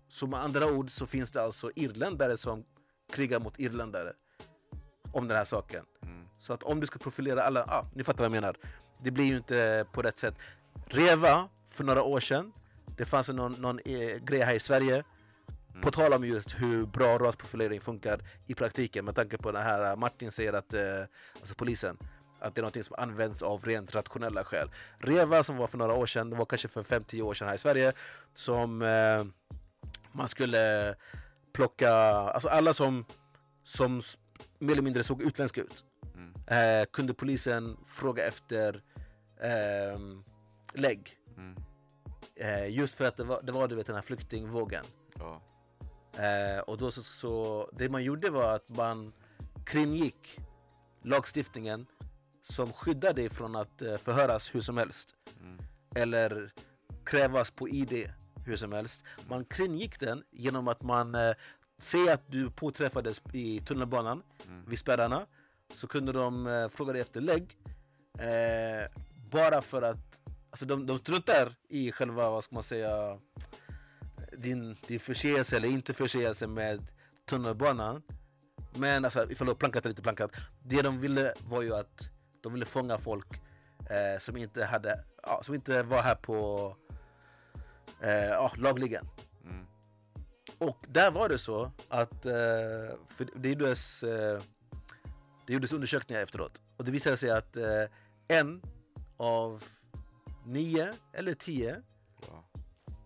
[0.09, 2.65] Så med andra ord så finns det alltså irländare som
[3.13, 4.13] krigar mot irländare
[5.11, 5.85] om den här saken.
[6.03, 6.25] Mm.
[6.39, 8.57] Så att om du ska profilera alla, ah, ni fattar vad jag menar.
[9.03, 10.35] Det blir ju inte på rätt sätt.
[10.85, 12.51] Reva, för några år sedan,
[12.97, 15.03] det fanns någon, någon eh, grej här i Sverige
[15.81, 19.91] på tal om just hur bra rasprofilering funkar i praktiken med tanke på det här
[19.91, 20.81] eh, Martin säger att, eh,
[21.39, 21.97] alltså polisen,
[22.39, 24.71] att det är något som används av rent rationella skäl.
[24.97, 27.55] Reva som var för några år sedan, det var kanske för 5-10 år sedan här
[27.55, 27.93] i Sverige,
[28.33, 29.25] som eh,
[30.11, 30.95] man skulle
[31.53, 33.05] plocka, alltså alla som,
[33.63, 34.01] som
[34.59, 35.83] mer eller mindre såg utländska ut
[36.15, 36.33] Mm.
[36.81, 38.83] eh, kunde polisen fråga efter
[39.41, 40.23] ehm,
[40.73, 41.17] lägg.
[41.37, 41.55] Mm.
[42.35, 44.85] Eh, just för att det var, det var du vet, den här flyktingvågen.
[45.19, 45.41] Ja.
[46.23, 49.13] Eh, och då så, så, det man gjorde var att man
[49.65, 50.39] kringgick
[51.03, 51.85] lagstiftningen
[52.41, 55.15] som skyddar dig från att eh, förhöras hur som helst.
[55.41, 55.59] Mm.
[55.95, 56.53] Eller
[57.05, 58.11] krävas på ID
[58.45, 59.03] hur som helst.
[59.29, 61.15] Man kringgick den genom att man
[61.81, 64.65] ser att du påträffades i tunnelbanan Mm.
[64.65, 65.25] vid spärrarna
[65.75, 67.57] så kunde de eh, fråga dig efter lägg.
[68.19, 68.89] Eh,
[69.31, 69.97] bara för att
[70.49, 73.19] alltså de, de struntar i själva, vad ska man säga,
[74.37, 76.87] din, din förseelse eller inte förseelse med
[77.25, 78.01] tunnelbanan.
[78.75, 80.31] Men alltså ifall du har plankat eller inte plankat.
[80.63, 82.09] Det de ville var ju att
[82.41, 83.27] de ville fånga folk
[83.89, 86.75] eh, som inte hade, ja, som inte var här på
[88.01, 89.07] eh, ja, lagligen.
[90.61, 90.69] Mm.
[90.69, 92.31] Och där var det så att eh,
[93.07, 94.41] för det, gjordes, eh,
[95.47, 96.61] det gjordes undersökningar efteråt.
[96.77, 97.83] Och det visade sig att eh,
[98.27, 98.61] en
[99.17, 99.63] av
[100.45, 101.81] nio eller tio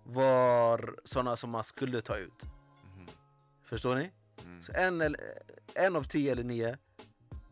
[0.04, 2.44] var sådana som man skulle ta ut.
[2.44, 3.08] Mhm.
[3.64, 4.12] Förstår ni?
[4.46, 4.64] Mm.
[4.64, 5.22] Så en, eller,
[5.74, 6.78] en av tio eller nio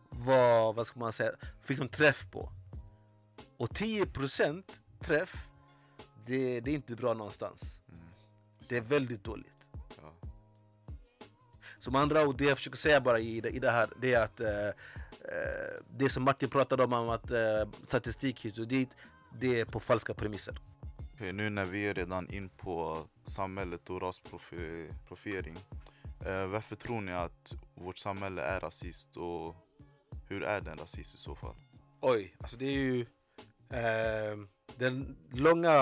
[0.10, 2.52] var, vad ska man säga, fick de träff på.
[3.58, 4.64] Och 10%
[5.00, 5.48] träff,
[6.26, 7.82] det, det är inte bra någonstans.
[7.90, 8.02] Mm.
[8.70, 9.53] Det är väldigt dåligt.
[11.92, 14.24] Med andra ord, det jag försöker säga bara i det, i det här, det är
[14.24, 14.74] att eh, eh,
[15.98, 18.90] det som Martin pratade om, om att eh, statistik hit och dit,
[19.40, 20.60] det är på falska premisser.
[21.14, 25.58] Okej, nu när vi är redan in på samhället och rasprofilering.
[26.26, 29.56] Eh, varför tror ni att vårt samhälle är rasist och
[30.28, 31.56] hur är den rasist i så fall?
[32.02, 33.02] Oj, alltså det är ju...
[33.70, 34.38] Eh,
[34.78, 35.74] den långa,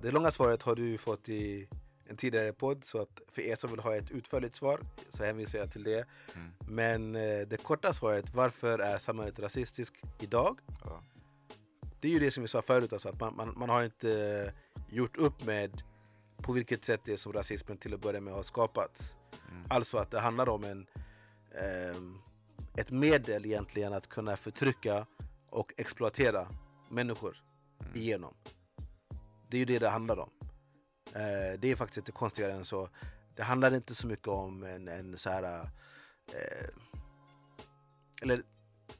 [0.00, 1.68] det långa svaret har du fått i
[2.10, 5.58] en tidigare podd, så att för er som vill ha ett utförligt svar så hänvisar
[5.58, 6.06] jag till det.
[6.34, 6.52] Mm.
[6.68, 10.58] Men eh, det korta svaret, varför är samhället rasistiskt idag?
[10.84, 11.02] Ja.
[12.00, 14.52] Det är ju det som vi sa förut, alltså, att man, man, man har inte
[14.88, 15.82] gjort upp med
[16.36, 19.16] på vilket sätt det är som rasismen till att börja med har skapats.
[19.50, 19.64] Mm.
[19.68, 20.86] Alltså att det handlar om en,
[21.54, 22.18] ehm,
[22.76, 25.06] ett medel egentligen att kunna förtrycka
[25.50, 26.48] och exploatera
[26.90, 27.42] människor
[27.80, 27.96] Mm.
[27.96, 28.34] igenom.
[29.48, 30.30] Det är ju det det handlar om.
[31.14, 32.88] Eh, det är faktiskt inte konstigare än så.
[33.36, 35.70] Det handlar inte så mycket om en, en så här...
[36.32, 36.68] Eh,
[38.22, 38.42] eller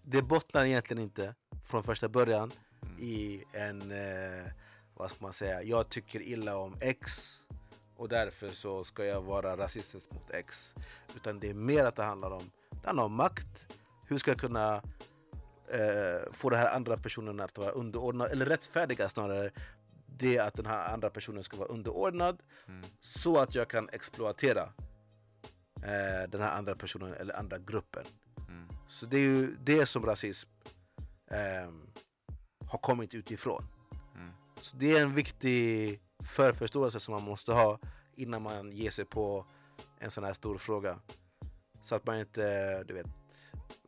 [0.03, 2.99] det bottnar egentligen inte från första början Mm.
[2.99, 4.53] i en, eh,
[4.95, 7.37] vad ska man säga, jag tycker illa om X
[7.97, 10.75] och därför så ska jag vara rasistisk mot X.
[11.17, 13.67] Utan det är mer att det handlar om, det handlar om makt.
[14.07, 14.75] Hur ska jag kunna
[15.69, 19.51] eh, få den här andra personen att vara underordnad, eller rättfärdiga snarare,
[20.21, 22.85] det att den här andra personen ska vara underordnad Mm.
[23.01, 24.73] så att jag kan exploatera
[25.83, 28.05] eh, den här andra personen eller andra gruppen.
[28.49, 28.69] Mm.
[28.89, 30.51] Så det är ju det som rasism
[31.31, 31.87] ehm,
[32.67, 33.65] har kommit utifrån.
[34.15, 34.31] Mm.
[34.61, 37.79] Så det är en viktig förförståelse som man måste ha
[38.17, 39.47] innan man ger sig på
[39.99, 40.99] en sån här stor fråga.
[41.83, 43.07] Så att man inte du vet,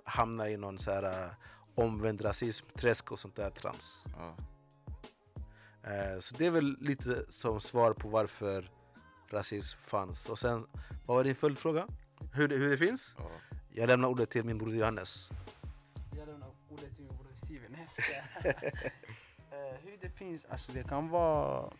[0.05, 1.31] hamnar i någon så här eh,
[1.75, 4.05] omvänd rasism, träsk och sånt där trams.
[4.19, 4.37] Ja.
[5.85, 8.71] Eh, så det är väl lite som svar på varför
[9.31, 10.29] rasism fanns.
[10.29, 10.67] Och sen,
[11.07, 11.87] vad var din följdfråga?
[12.35, 13.17] Hur det, hur det finns?
[13.19, 13.31] Ja.
[13.75, 15.31] Jag lämnar ordet till min bror Johannes.
[16.17, 17.77] Jag lämnar ordet till min bror Steven.
[19.53, 21.73] Eh, Hur det finns, alltså det kan vara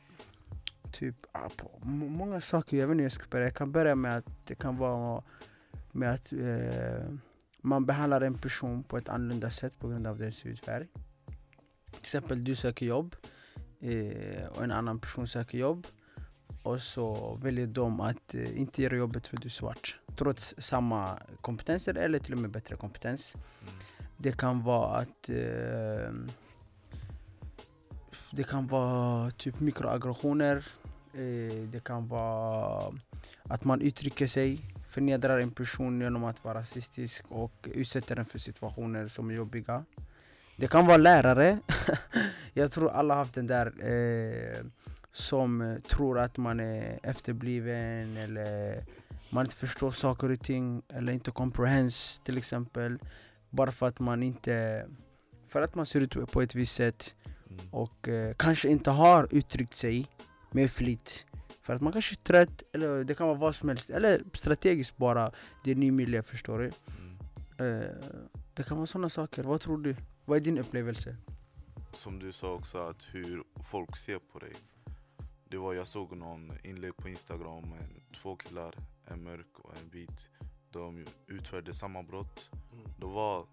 [0.93, 2.77] typ ah, på må- många saker.
[2.77, 3.47] Jag vet inte hur jag ska börja.
[3.47, 5.23] Jag kan börja med att det kan vara
[5.93, 7.15] med att eh,
[7.61, 10.87] man behandlar en person på ett annorlunda sätt på grund av dess hudfärg.
[11.91, 13.17] Till exempel du söker jobb
[13.83, 15.87] eh, och en annan person söker jobb
[16.63, 19.97] och så väljer de att eh, inte göra jobbet för du är svart.
[20.17, 23.35] Trots samma kompetenser eller till och med bättre kompetens.
[23.35, 23.75] Mm.
[24.17, 26.13] Det kan vara att eh,
[28.31, 30.57] det kan vara typ mikroaggressioner.
[31.15, 32.95] Eh, det kan vara
[33.43, 38.39] att man uttrycker sig, förnedrar en person genom att vara rasistisk och utsätter den för
[38.39, 39.85] situationer som är jobbiga.
[40.57, 41.59] Det kan vara lärare.
[42.55, 44.65] Jag tror alla har haft den där eh,
[45.13, 48.85] som eh, tror att man är efterbliven eller
[49.31, 52.99] man inte förstår saker och ting eller inte comprehends till exempel.
[53.51, 54.87] Bara för att man inte
[55.49, 57.15] för att man ser ut på ett visst sätt
[57.53, 57.65] Mm.
[57.71, 60.07] och eh, kanske inte har uttryckt sig
[60.51, 61.27] med flit.
[61.63, 63.91] För att man kanske är trött, eller det kan vara vad som helst.
[63.91, 65.31] Eller strategiskt bara,
[65.65, 66.71] det är ny miljö förstår du.
[67.59, 67.81] Mm.
[67.81, 67.87] Eh,
[68.55, 69.43] det kan vara sådana saker.
[69.43, 69.97] Vad tror du?
[70.25, 71.17] Vad är din upplevelse?
[71.93, 74.53] Som du sa också, att hur folk ser på dig.
[75.49, 79.91] Det var, jag såg någon inlägg på Instagram med två killar, en mörk och en
[79.91, 80.31] vit.
[80.71, 82.51] De utförde samma brott.
[82.99, 83.47] De var,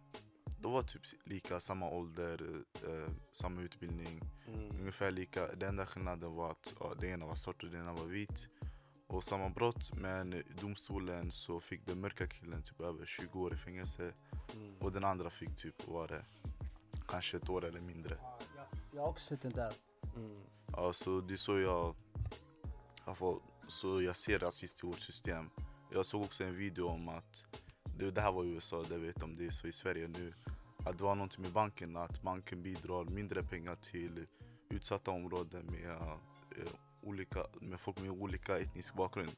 [0.60, 2.42] de var typ lika, samma ålder,
[2.74, 4.22] eh, samma utbildning.
[4.48, 4.80] Mm.
[4.80, 5.48] Ungefär lika.
[5.48, 8.50] Den enda skillnaden var att ja, det ena var svart och det ena var vit.
[9.08, 13.54] Och samma brott, men i domstolen så fick den mörka killen typ över 20 år
[13.54, 14.14] i fängelse.
[14.56, 14.78] Mm.
[14.80, 16.26] Och den andra fick typ, vad var det?
[17.10, 18.18] Kanske ett år eller mindre.
[18.94, 19.74] Jag har också sett den där.
[20.16, 20.42] Mm.
[20.72, 21.96] Ja, så det är så jag,
[23.06, 25.50] jag får, så jag ser rasist i vårt system.
[25.92, 27.48] Jag såg också en video om att,
[28.00, 30.34] det, det här var i USA, det vet om det är så i Sverige nu.
[30.86, 34.26] Att det var någonting med banken, att banken bidrar mindre pengar till
[34.70, 39.36] utsatta områden med, eh, olika, med folk med olika etnisk bakgrund.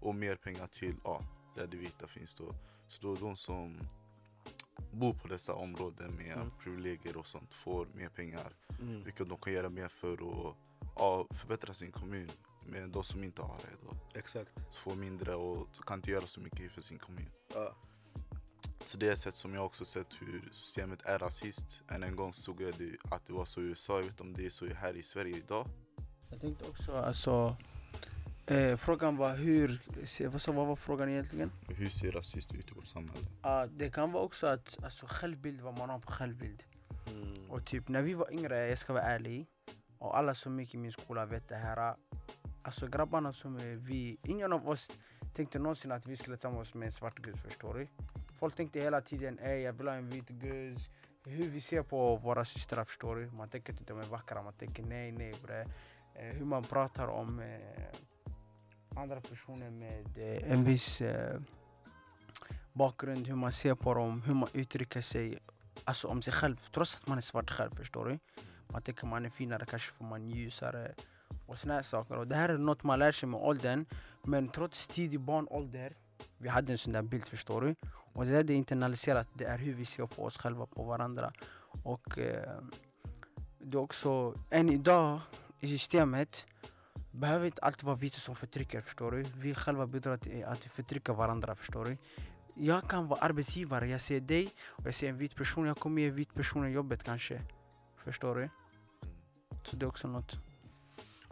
[0.00, 1.22] Och mer pengar till, ja,
[1.56, 2.54] där det vita finns då.
[2.88, 3.80] Så då de som
[4.92, 6.50] bor på dessa områden med Mm.
[6.62, 8.52] privilegier och sånt får mer pengar.
[8.80, 9.04] Mm.
[9.04, 10.56] Vilket de kan göra mer för att
[10.96, 12.30] ja, förbättra sin kommun
[12.66, 13.76] med de som inte har det.
[13.88, 14.18] Då.
[14.18, 14.50] Exakt.
[14.70, 17.30] Så får mindre och kan inte göra så mycket för sin kommun.
[17.54, 17.74] Ja.
[18.84, 21.82] Så det är ett sätt som jag också sett hur systemet är rasist.
[21.88, 24.22] Än en gång såg jag det, att det var så i USA, jag vet inte
[24.22, 25.68] om det är så här i Sverige idag.
[26.30, 27.56] Jag tänkte också, alltså
[28.46, 31.52] eh, Frågan var hur, se, vad, vad var frågan egentligen?
[31.68, 33.26] Hur ser rasist ut i vårt samhälle?
[33.42, 36.62] Ja, det kan vara också att alltså, självbild, vad man har på självbild.
[37.14, 37.50] Mm.
[37.50, 39.46] Och typ när vi var yngre, jag ska vara ärlig,
[39.98, 41.94] och alla som gick i min skola vet det här.
[42.62, 44.90] Alltså grabbarna som vi, ingen av oss
[45.34, 47.88] tänkte någonsin att vi skulle ta med oss med en svart gus förstår du.
[48.38, 50.88] Folk tänkte hela tiden, ey jag vill ha en vit gus.
[51.24, 53.26] Hur vi ser på våra systrar förstår du.
[53.26, 55.60] Man tänker inte de är vackra, man tänker nej nej bre.
[56.14, 57.86] Eh, hur man pratar om eh,
[58.96, 61.40] andra personer med eh, en viss eh,
[62.72, 65.38] bakgrund, hur man ser på dem, hur man uttrycker sig
[65.84, 68.18] alltså om sig själv, trots att man är svart själv förstår du.
[68.68, 70.94] Man tänker man är finare, kanske för man är ljusare
[71.46, 72.14] och såna här saker.
[72.14, 73.86] Och det här är något man lär sig med åldern,
[74.24, 75.96] men trots tidig barnålder,
[76.38, 77.74] vi hade en sån där bild förstår du.
[78.14, 80.82] Och det där det är internaliserat, det är hur vi ser på oss själva, på
[80.82, 81.32] varandra.
[81.82, 82.60] Och eh,
[83.58, 85.20] det är också, än idag
[85.60, 86.46] i systemet,
[87.16, 89.22] behöver inte alltid vara vita som förtrycker förstår du.
[89.22, 91.96] Vi själva bidrar till att förtrycka varandra förstår du.
[92.54, 96.02] Jag kan vara arbetsgivare, jag ser dig och jag ser en vit person, jag kommer
[96.02, 97.42] ge en vit person jobbet kanske.
[97.96, 98.48] Förstår du?
[99.64, 100.38] Så det är också något.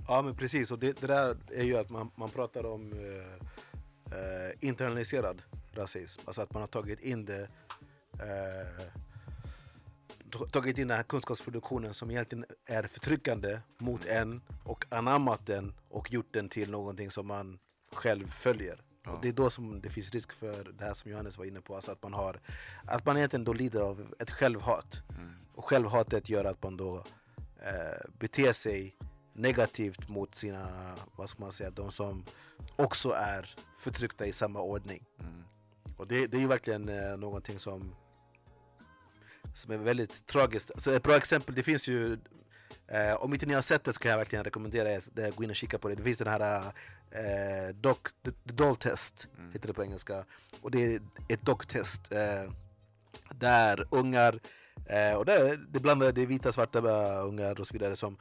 [0.09, 4.19] Ja men precis, och det, det där är ju att man, man pratar om eh,
[4.19, 5.43] eh, internaliserad
[5.73, 6.23] rasism.
[6.25, 7.49] Alltså att man har tagit in det
[8.13, 9.04] eh,
[10.51, 16.13] tagit in den här kunskapsproduktionen som egentligen är förtryckande mot en och anammat den och
[16.13, 17.59] gjort den till någonting som man
[17.93, 18.83] själv följer.
[19.05, 19.13] Ja.
[19.13, 21.61] Och det är då som det finns risk för det här som Johannes var inne
[21.61, 22.41] på, alltså att man har
[22.85, 25.03] att man egentligen då lider av ett självhat.
[25.09, 25.35] Mm.
[25.55, 27.05] Och självhatet gör att man då
[27.63, 28.97] eh, beter sig
[29.33, 32.25] negativt mot sina, vad ska man säga, de som
[32.77, 35.05] också är förtryckta i samma ordning.
[35.21, 35.45] Mm.
[35.97, 37.95] Och det, det är ju verkligen eh, någonting som,
[39.55, 40.71] som är väldigt tragiskt.
[40.77, 42.19] Så ett bra exempel, det finns ju
[42.89, 45.35] Eh, om inte ni har sett det så kan jag verkligen rekommendera er att eh,
[45.35, 45.95] gå in och kika på det.
[45.95, 46.63] Det finns den här
[47.11, 49.53] eh, doc, the, the doll test, Mm.
[49.53, 50.25] heter det på engelska.
[50.61, 52.53] Och det är ett docktest eh,
[53.35, 54.41] där ungar,
[54.87, 56.79] eh, och där, det blandar det är vita, svarta
[57.21, 58.17] ungar och så vidare som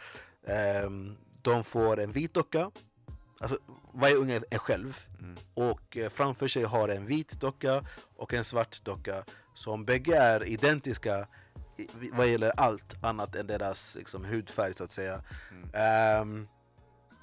[0.48, 2.72] ehm, de får en vit docka,
[3.40, 3.58] alltså
[3.94, 5.38] varje unge är själv Mm.
[5.54, 10.44] och eh, framför sig har en vit docka och en svart docka som bägge är
[10.44, 11.28] identiska
[11.78, 15.24] i- vad gäller allt annat än deras liksom, hudfärg så att säga.
[15.52, 15.70] Mm.
[15.74, 16.48] Ehm,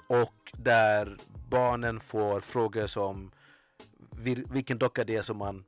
[0.07, 1.17] och där
[1.49, 3.31] barnen får frågor som
[4.11, 5.63] vil, vilken docka det är som man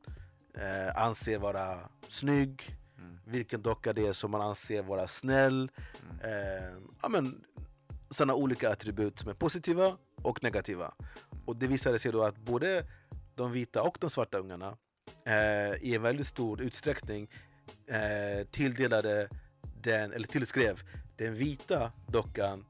[0.56, 3.20] eh, anser vara snygg, Mm.
[3.26, 5.72] vilken docka det är som man anser vara snäll.
[6.10, 6.20] Mm.
[6.34, 7.44] Eh, ja, men,
[8.10, 10.94] sådana olika attribut som är positiva och negativa.
[11.46, 12.86] Och det visade sig då att både
[13.36, 14.78] de vita och de svarta ungarna
[15.26, 17.30] eh, i en väldigt stor utsträckning
[17.88, 19.30] eh, tilldelade
[19.82, 20.82] den, eller tillskrev
[21.18, 22.66] den vita dockan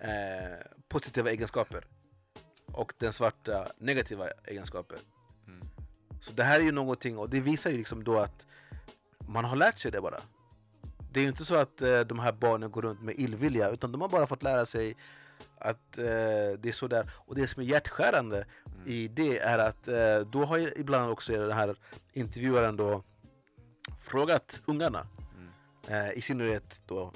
[0.00, 1.84] eh, positiva egenskaper
[2.72, 4.98] och den svarta negativa egenskaper.
[5.46, 5.68] Mm.
[6.20, 8.46] Så det här är ju någonting, och det visar ju liksom då att
[9.18, 10.20] man har lärt sig det bara.
[11.12, 13.92] Det är ju inte så att eh, de här barnen går runt med illvilja, utan
[13.92, 14.96] de har bara fått lära sig
[15.58, 16.04] att eh,
[16.58, 17.10] det är så där.
[17.16, 18.46] Och det som är hjärtskärande
[18.86, 21.76] i det är att eh, då har ju ibland också den här
[22.12, 23.02] intervjuaren då
[23.98, 26.06] frågat ungarna, Mm.
[26.06, 27.12] eh, i synnerhet då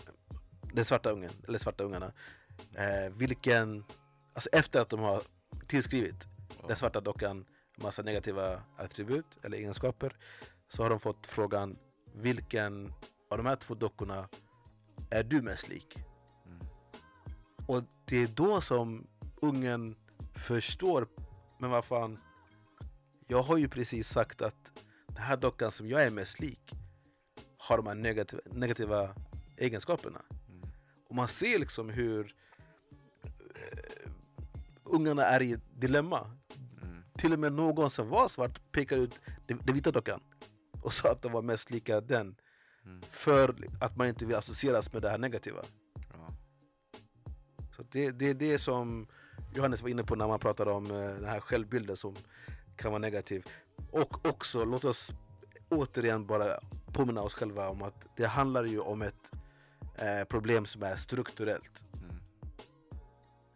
[0.75, 2.13] den svarta ungen, eller svarta ungarna,
[2.75, 3.85] eh, vilken,
[4.35, 5.23] alltså efter att de har
[5.67, 6.27] tillskrivit
[6.61, 6.69] Ja.
[6.69, 7.45] den svarta dockan
[7.77, 10.17] massa negativa attribut eller egenskaper
[10.69, 11.79] så har de fått frågan
[12.15, 12.93] vilken
[13.31, 14.29] av de här två dockorna
[15.11, 15.99] är du mest lik?
[17.73, 19.07] Och det är då som
[19.43, 19.97] ungen
[20.35, 21.09] förstår,
[21.59, 22.19] men vad fan,
[23.29, 24.73] jag har ju precis sagt att
[25.07, 26.71] den här dockan som jag är mest lik
[27.59, 29.15] har de här negativa, negativa
[29.57, 30.23] egenskaperna.
[30.49, 30.63] Mm.
[31.09, 32.35] Och man ser liksom hur
[33.25, 34.11] eh,
[34.85, 36.31] ungarna är i ett dilemma.
[36.83, 37.03] Mm.
[37.19, 40.21] Till och med någon som var svart pekar ut den, den vita dockan
[40.83, 42.37] och sa att de var mest lika den.
[42.85, 43.03] Mm.
[43.11, 45.63] För att man inte vill associeras med det här negativa.
[47.93, 49.07] Det, det är det som
[49.55, 52.17] Johannes var inne på när man pratade om eh, den här självbilden som
[52.77, 53.45] kan vara negativ.
[53.91, 55.13] Och också, låt oss
[55.69, 56.61] återigen bara
[56.93, 59.31] påminna oss själva om att det handlar ju om ett
[59.95, 61.85] eh, problem som är strukturellt.
[61.95, 62.17] Mm.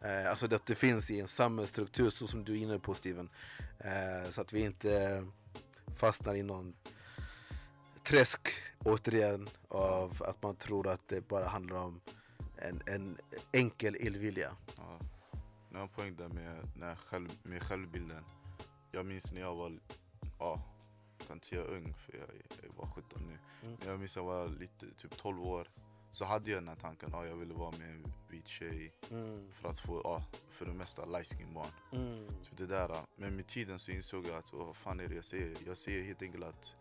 [0.00, 3.28] Eh, alltså att det finns i en samhällsstruktur så som du är inne på Steven.
[3.78, 5.24] Eh, så att vi inte
[5.96, 6.74] fastnar i någon
[8.08, 12.00] träsk återigen av att man tror att det bara handlar om
[12.58, 13.18] en, en
[13.52, 14.56] enkel illvilja.
[14.76, 14.98] Ja.
[15.70, 18.24] ni har en poäng där med, när själv, med självbilden.
[18.92, 19.78] Jag minns när jag var,
[20.38, 20.62] ja,
[21.18, 22.28] jag kan inte säga ung för jag,
[22.62, 23.38] jag var 17 nu.
[23.62, 23.76] Mm.
[23.80, 25.68] Men jag minns när jag var lite, typ 12 år.
[26.10, 29.52] Så hade jag den här tanken, ja, jag ville vara med en vit tjej Mm.
[29.52, 31.68] för att få, ja, för det mesta light skin barn.
[31.92, 32.28] Mm.
[32.28, 32.90] Typ det där.
[33.16, 35.56] Men med tiden så insåg jag att, "Åh, vad fan är det jag säger?
[35.66, 36.74] Jag säger helt enkelt att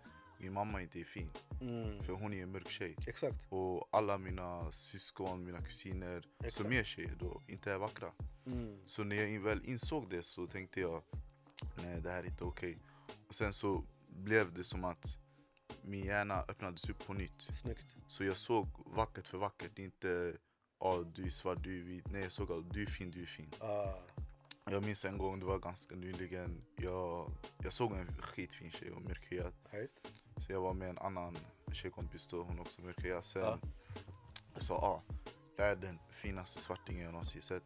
[0.45, 1.29] min mamma inte är fin.
[1.61, 2.03] Mm.
[2.03, 2.95] För hon är en mörk tjej.
[3.07, 3.45] Exakt.
[3.49, 6.53] Och alla mina syskon, mina kusiner Exakt.
[6.53, 8.11] som är tjejer då inte är vackra.
[8.45, 8.79] Mm.
[8.85, 11.01] Så när jag väl insåg det så tänkte jag
[11.83, 12.77] nej det här är inte okej.
[13.27, 15.19] Och sen så blev det som att
[15.81, 17.41] min hjärna öppnades upp på nytt.
[17.41, 17.95] Snyggt.
[18.07, 20.37] Så jag såg vackert för vackert, inte
[20.79, 22.11] ja du är svart, du är vit.
[22.11, 23.51] Nej jag såg att du är fin, du är fin.
[23.59, 23.93] Ah.
[24.71, 29.01] Jag minns en gång, det var ganska nyligen, jag, jag såg en skitfin tjej och
[29.01, 29.53] mörkhyad.
[29.71, 29.91] Right.
[30.37, 31.37] Så jag var med en annan
[31.71, 33.25] tjejkompis då, hon också mörkhyad.
[33.25, 33.59] Sen Ja.
[34.53, 35.01] jag sa ah,
[35.57, 37.63] det här är den finaste svartingen jag någonsin sett.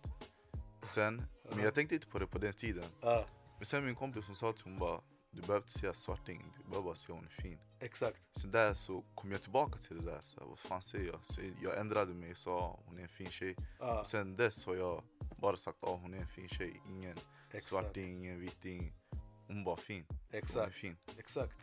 [0.82, 2.86] Sen, men jag tänkte inte på det på den tiden.
[3.02, 3.24] Ah.
[3.58, 5.02] Men sen min kompis hon sa till hon bara
[5.32, 7.60] du behöver inte säga svarting, du behöver bara säga hon är fin.
[7.80, 8.18] Exakt.
[8.32, 10.22] Sen där så kom jag tillbaka till det där.
[10.22, 11.26] Så här, vad fan säger jag?
[11.26, 13.56] Så jag ändrade mig och sa hon är en fin tjej.
[13.80, 14.04] Ah.
[14.04, 15.04] Sen dess har jag
[15.38, 16.82] bara sagt ah, hon är en fin tjej.
[16.88, 17.18] Ingen
[17.52, 17.66] Exakt.
[17.66, 18.94] svarting, ingen viting.
[19.48, 20.06] Hon bara fin.
[20.10, 20.76] Hon är Exakt.
[20.76, 20.98] fin.
[21.18, 21.54] Exakt.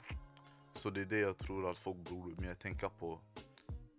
[0.76, 3.20] Så det är det jag tror att folk borde mer tänka på.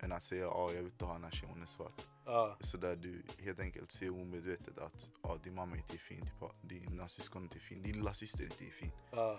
[0.02, 2.08] Än att säga att ah, jag vill inte ha den här tjejen, hon är svart.
[2.26, 2.56] Ah.
[2.60, 6.42] Så där du helt enkelt ser omedvetet att ah, din mamma inte är fin, typ,
[6.44, 8.92] ah, dina syskon inte är fin, din lilla syster inte är fin.
[9.12, 9.36] Ah.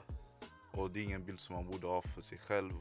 [0.72, 2.72] Och det är ingen bild som man borde ha för sig själv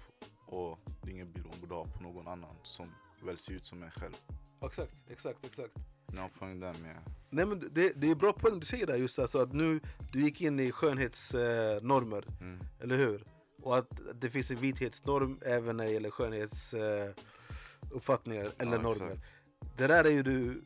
[0.46, 2.90] och det är ingen bild man borde ha på någon annan som
[3.24, 4.16] väl ser ut som en själv.
[4.62, 4.94] Exakt.
[5.10, 5.46] Exakt.
[5.46, 5.74] Exakt.
[6.18, 6.96] Har poäng där med.
[7.30, 9.80] Nej men det, det är bra poäng du säger där just alltså att nu
[10.12, 12.60] du gick in i skönhetsnormer, eh, normer, Mm.
[12.80, 13.37] eller hur?
[13.68, 13.90] Och att
[14.22, 19.12] det finns en vithetsnorm även när det gäller skönhetsuppfattningar eh, eller Ja, normer.
[19.12, 19.30] exakt.
[19.78, 20.62] Det där är ju du,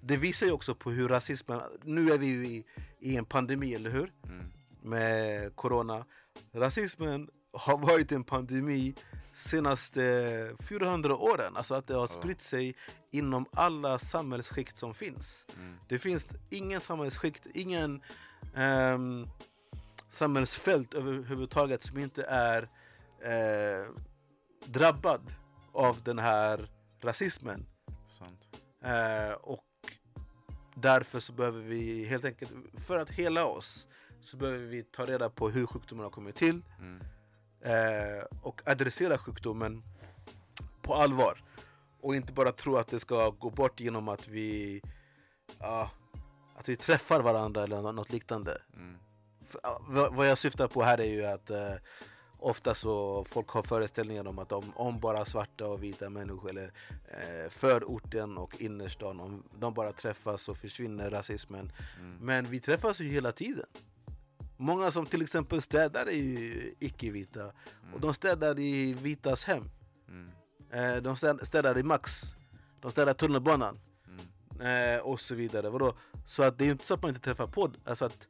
[0.00, 2.64] det visar ju också på hur rasismen, nu är vi ju i,
[3.00, 4.12] i en pandemi eller hur?
[4.24, 4.52] Mm.
[4.82, 6.04] Med corona.
[6.52, 8.94] Rasismen har varit en pandemi
[9.34, 11.56] senaste 400 åren.
[11.56, 12.76] Alltså att det har spritt sig
[13.10, 15.46] inom alla samhällsskikt som finns.
[15.56, 15.74] Mm.
[15.88, 18.02] Det finns ingen samhällsskikt, ingen
[18.54, 19.28] ehm,
[20.12, 22.62] samhällsfält överhuvudtaget som inte är
[23.22, 23.90] eh,
[24.64, 25.34] drabbad
[25.72, 26.70] av den här
[27.00, 27.66] rasismen.
[28.84, 29.64] Eh, och
[30.74, 33.88] därför så behöver vi helt enkelt, för att hela oss,
[34.20, 37.00] så behöver vi ta reda på hur sjukdomen har kommit till Mm.
[37.60, 39.82] eh, och adressera sjukdomen
[40.82, 41.44] på allvar.
[42.00, 44.82] Och inte bara tro att det ska gå bort genom att vi,
[45.58, 45.90] ja,
[46.56, 48.62] att vi träffar varandra eller nå- något liknande.
[48.74, 48.98] Mm.
[50.12, 51.74] Vad- jag syftar på här är ju att eh,
[52.38, 56.64] ofta så folk har föreställningar om att om, om bara svarta och vita människor eller
[57.04, 61.72] eh, förorten och innerstan, om de bara träffas så försvinner rasismen.
[61.98, 62.16] Mm.
[62.20, 63.66] Men vi träffas ju hela tiden.
[64.56, 67.52] Många som till exempel städar är ju icke-vita
[67.94, 69.70] och de städar i vitas hem.
[70.08, 70.30] Mm.
[70.96, 72.22] Eh, de städ- städar i Max,
[72.80, 73.80] de städar tunnelbanan
[74.60, 74.96] Mm.
[74.96, 75.70] eh, och så vidare.
[75.70, 75.94] Vadå?
[76.26, 78.28] Så att det är inte så att man inte träffar på, alltså att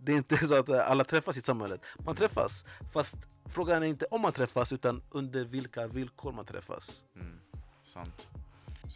[0.00, 1.80] det är inte så att eh, alla träffas i samhället.
[2.04, 7.04] Man träffas, fast frågan är inte om man träffas utan under vilka villkor man träffas.
[7.16, 7.40] Mm.
[7.82, 8.28] Sant.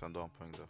[0.00, 0.66] Sen du har en poäng där.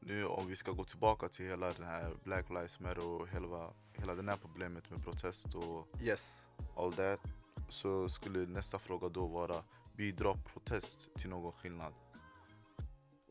[0.00, 3.70] Nu om vi ska gå tillbaka till hela den här Black Lives Matter och hela,
[3.92, 6.48] hela det här problemet med protest och Yes.
[6.76, 7.20] all that.
[7.68, 9.54] Så skulle nästa fråga då vara
[9.96, 11.92] bidrar protest till någon skillnad?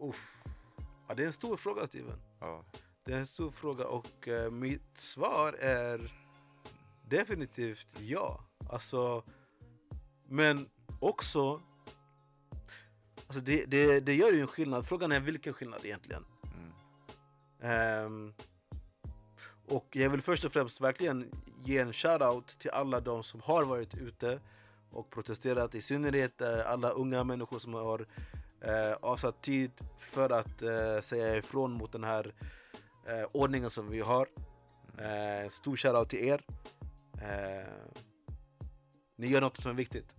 [0.02, 0.44] Uff.
[1.08, 2.20] Ja, det är en stor fråga Steven.
[2.40, 2.66] Ja.
[3.08, 6.12] Det är en stor fråga och eh, mitt svar är
[7.10, 8.46] definitivt ja.
[8.70, 9.24] Alltså,
[10.30, 11.62] men också,
[13.28, 14.88] alltså det, det, det gör ju en skillnad.
[14.88, 16.26] Frågan är vilken skillnad egentligen.
[16.44, 16.72] Mm.
[17.74, 18.34] Ehm,
[19.68, 21.32] och jag vill först och främst verkligen
[21.64, 24.40] ge en shout-out till alla de som har varit ute
[24.92, 25.76] och protesterat.
[25.76, 28.06] I synnerhet eh, alla unga människor som har
[28.62, 32.34] eh, avsatt tid för att eh, säga ifrån mot den här
[33.08, 34.28] eh, ordningen som vi har.
[34.98, 36.46] Eh, stor shoutout till er.
[37.22, 37.68] Eh,
[39.16, 40.16] ni gör något som är viktigt.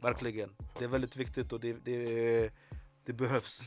[0.00, 0.56] Verkligen.
[0.78, 2.50] Det är väldigt viktigt och det, det,
[3.04, 3.60] det behövs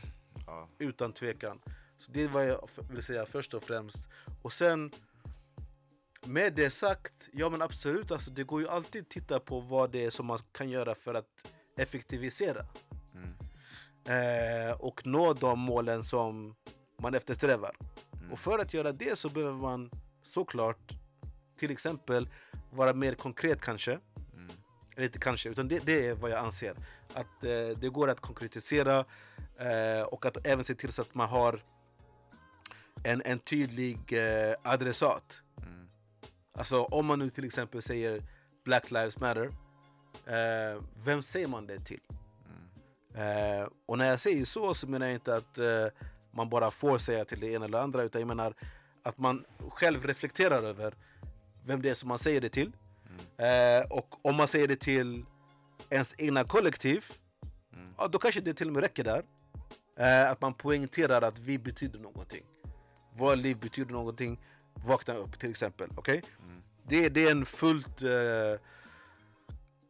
[0.46, 0.68] Ja.
[0.78, 1.60] utan tvekan.
[1.98, 4.08] Så det är vad jag vill säga först och främst.
[4.42, 4.90] Och sen
[6.26, 9.90] med det sagt, ja men absolut, alltså, det går ju alltid att titta på vad
[9.90, 12.66] det är som man kan göra för att effektivisera
[13.14, 13.34] Mm.
[14.70, 16.54] eh, och nå de målen som
[16.98, 17.76] man eftersträvar.
[18.32, 19.90] Och för att göra det så behöver man
[20.22, 20.92] såklart
[21.56, 22.28] till exempel
[22.70, 23.92] vara mer konkret kanske.
[24.34, 24.50] Mm.
[24.96, 26.76] Eller inte kanske, utan det, det är vad jag anser.
[27.14, 29.04] Att eh, det går att konkretisera
[29.58, 31.62] eh, och att även se till så att man har
[33.04, 35.42] en, en tydlig eh, adressat.
[35.56, 35.88] Mm.
[36.52, 38.22] Alltså om man nu till exempel säger
[38.64, 39.46] Black Lives Matter,
[40.26, 42.00] eh, vem säger man det till?
[43.14, 43.60] Mm.
[43.62, 45.86] Eh, och när jag säger så så menar jag inte att eh,
[46.30, 48.54] man bara får säga till det ena eller andra utan jag menar
[49.02, 50.94] att man själv reflekterar över
[51.64, 52.72] vem det är som man säger det till.
[53.36, 55.24] Eh, och om man säger det till
[55.90, 57.04] ens egna kollektiv,
[57.72, 57.94] Mm.
[57.98, 59.22] ja, då kanske det till och med räcker där.
[59.98, 62.42] Eh, att man poängterar att vi betyder någonting.
[63.16, 64.40] Våra liv betyder någonting.
[64.74, 65.90] Vakna upp till exempel.
[65.96, 66.22] okej?
[66.44, 66.62] Mm.
[66.82, 68.60] Det, det är en fullt, eh,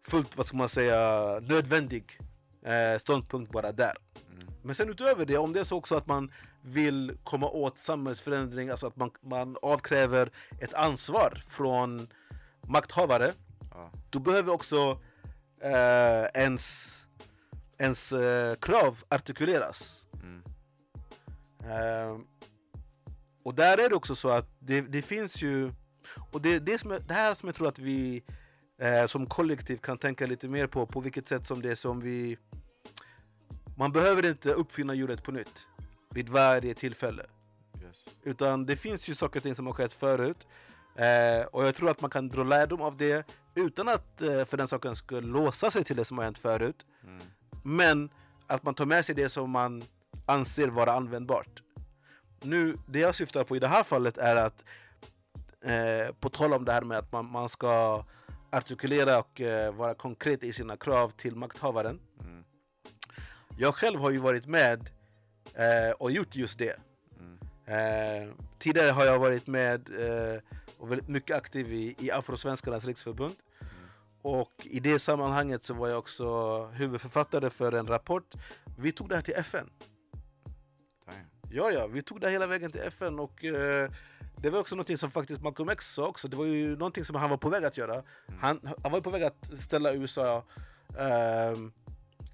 [0.07, 0.99] fullt vad ska man säga,
[1.41, 2.19] nödvändig
[2.63, 3.97] eh, ståndpunkt bara där.
[4.33, 4.49] Mm.
[4.63, 6.33] Men sen utöver det, om det är så också att man
[6.63, 10.31] vill komma åt samhällsförändring, alltså att man, man avkräver
[10.61, 12.09] ett ansvar från
[12.67, 13.33] makthavare,
[13.75, 13.91] Ja.
[14.11, 15.01] då behöver också
[15.61, 16.97] eh, ens,
[17.79, 20.05] ens eh, krav artikuleras.
[20.23, 20.43] Mm.
[21.65, 22.19] Eh,
[23.45, 25.73] och där är det också så att det, det finns ju,
[26.33, 28.23] och det, det, som är, det här som jag tror att vi
[28.81, 32.01] eh, som kollektiv kan tänka lite mer på, på vilket sätt som det är som
[32.01, 32.39] vi
[33.77, 35.67] man behöver inte uppfinna hjulet på nytt
[36.11, 37.23] vid varje tillfälle.
[37.83, 38.05] Yes.
[38.23, 40.47] Utan det finns ju saker och ting som har skett förut.
[40.95, 44.57] Eh, och jag tror att man kan dra lärdom av det utan att eh, för
[44.57, 46.87] den saken skulle låsa sig till det som har hänt förut.
[47.05, 47.23] Mm.
[47.63, 48.11] Men
[48.47, 49.83] att man tar med sig det som man
[50.27, 51.63] anser vara användbart.
[52.43, 54.65] Nu, det jag syftar på i det här fallet är att
[55.61, 58.05] eh, på tal om det här med att man, man ska
[58.51, 62.01] artikulera och eh, vara konkret i sina krav till makthavaren.
[62.21, 62.45] Mm.
[63.59, 64.91] Jag själv har ju varit med
[65.55, 66.77] eh, och gjort just det.
[67.19, 67.39] Mm.
[67.67, 70.41] Eh, tidigare har jag varit med eh,
[70.79, 73.37] och väldigt mycket aktiv i, i Afrosvenskarnas riksförbund.
[74.23, 78.35] Och i det sammanhanget så var jag också huvudförfattare för en rapport.
[78.79, 79.71] Vi tog det här till FN.
[81.07, 81.17] Damn.
[81.51, 83.91] Ja, ja, vi tog det hela vägen till FN och eh,
[84.43, 86.29] det var också någonting som faktiskt Malcolm X sa också.
[86.29, 88.03] Det var ju någonting som han var på väg att göra.
[88.41, 90.45] Han, han var på väg att ställa USA
[90.99, 91.73] ehm,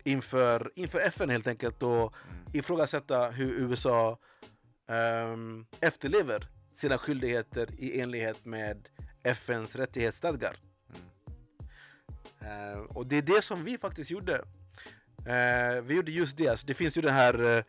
[0.04, 2.14] inför, inför FN helt enkelt och
[2.52, 4.18] ifrågasätta hur USA
[4.88, 8.88] ehm, efterlever sina skyldigheter i enlighet med
[9.22, 10.57] FNs rättighetsstadgar.
[12.40, 14.34] Eh, och det är det som vi faktiskt gjorde.
[15.26, 16.48] Eh, vi gjorde just det.
[16.48, 17.64] Alltså, det finns ju den här eh,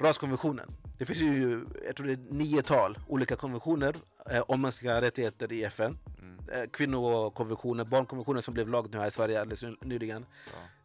[0.00, 0.76] raskonventionen.
[1.02, 3.96] Det finns ju, jag tror det är niotal olika konventioner
[4.30, 5.98] eh, om mänskliga rättigheter i FN.
[6.18, 6.38] Mm.
[6.52, 10.26] Eh, kvinnokonventionen, barnkonventionen som blev lag nu här i Sverige alldeles ny- nyligen.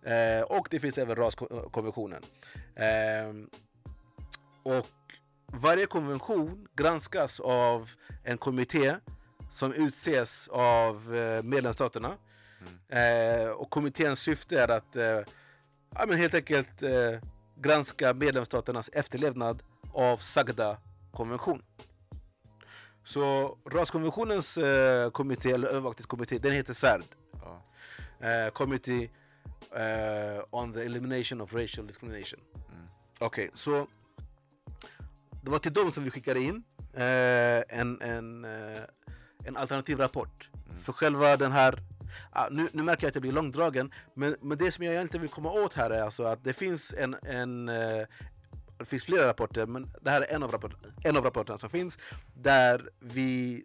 [0.03, 0.11] Ja.
[0.11, 2.23] Eh, och det finns även raskonventionen.
[2.75, 3.33] Eh,
[4.63, 4.87] och
[5.45, 7.89] varje konvention granskas av
[8.23, 8.95] en kommitté
[9.51, 12.17] som utses av eh, medlemsstaterna.
[12.89, 14.95] Eh, och kommitténs syfte är att
[15.95, 16.83] ja, men helt enkelt
[17.57, 19.63] granska medlemsstaternas efterlevnad
[19.93, 20.77] av sagda
[21.11, 21.61] konvention.
[23.03, 27.05] Så raskonventionens eh, kommitté, eller övervakningskommitté, den heter CERD.
[27.43, 27.61] Ja.
[28.27, 29.09] Eh, Committee
[29.75, 32.39] eh, on the Elimination of Racial Discrimination.
[32.53, 32.87] Mm.
[33.19, 33.87] Okej, så
[35.43, 36.63] det var till dem som vi skickade in
[36.93, 38.83] eh, en, en, eh,
[39.45, 40.49] en alternativ rapport.
[40.81, 41.83] För själva den här,
[42.31, 45.21] ah, nu, nu märker jag att jag blir långdragen, men, men det som jag egentligen
[45.21, 48.07] vill komma åt här är alltså att det finns en, en eh,
[48.77, 50.73] det finns flera rapporter, men det här är en av, rapport,
[51.03, 51.99] en av rapporterna som finns
[52.33, 53.63] där vi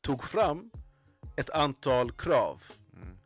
[0.00, 0.70] tog fram
[1.36, 3.16] ett antal krav Mm.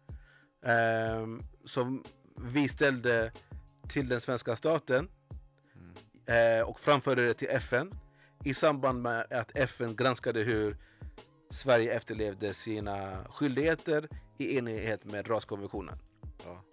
[0.63, 2.05] ehm, som
[2.37, 3.33] vi ställde
[3.89, 5.09] till den svenska staten
[6.27, 7.95] eh, och framförde det till FN
[8.45, 10.77] i samband med att FN granskade hur
[11.51, 14.09] Sverige efterlevde sina skyldigheter
[14.39, 15.99] i enlighet med raskonventionen.
[16.45, 16.65] Ja.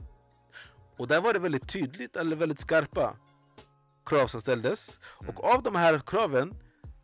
[0.98, 3.16] Och där var det väldigt tydligt, eller väldigt skarpa
[4.08, 5.00] krav som ställdes.
[5.04, 6.54] Och av de här kraven,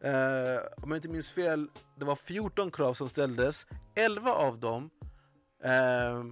[0.04, 1.68] eh, om jag inte minns fel,
[2.00, 3.68] det var 14 krav som ställdes.
[3.96, 4.90] 11 av dem
[5.64, 6.24] eh,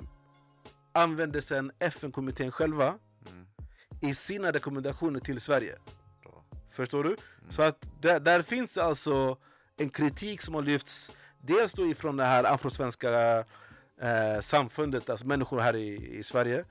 [0.94, 2.98] använde sen FN-kommittén själva
[3.32, 3.46] Mm.
[4.02, 5.78] i sina rekommendationer till Sverige.
[6.24, 6.44] Bra.
[6.70, 7.16] Förstår du?
[7.50, 9.38] Så att där, där finns alltså
[9.78, 11.12] en kritik som har lyfts
[11.42, 13.40] dels då ifrån det här afrosvenska
[14.02, 16.66] eh, samfundet, alltså människor här i, i Sverige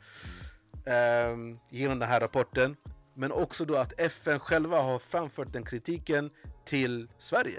[0.87, 1.37] eh,
[1.71, 2.77] genom den här rapporten.
[3.21, 6.31] Men också då att FN själva har framfört den kritiken
[6.65, 7.59] till Sverige.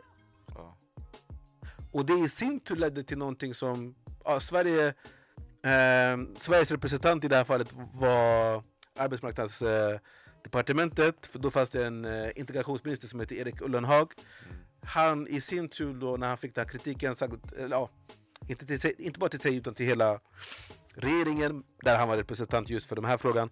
[0.55, 0.77] Ja.
[1.91, 3.95] Och det i sin tur ledde till någonting som
[4.25, 4.87] ja, Sverige,
[5.63, 8.63] eh, Sveriges representant i det här fallet var
[8.99, 11.27] arbetsmarknadsdepartementet.
[11.27, 14.11] För då fanns det en eh, integrationsminister som heter Erik Ullenhag.
[14.83, 17.89] Han i sin tur då när han fick den här kritiken, sagt, eller, ja,
[18.47, 20.19] inte, till sig, inte bara till sig utan till hela
[20.93, 23.49] regeringen där han var representant just för den här frågan.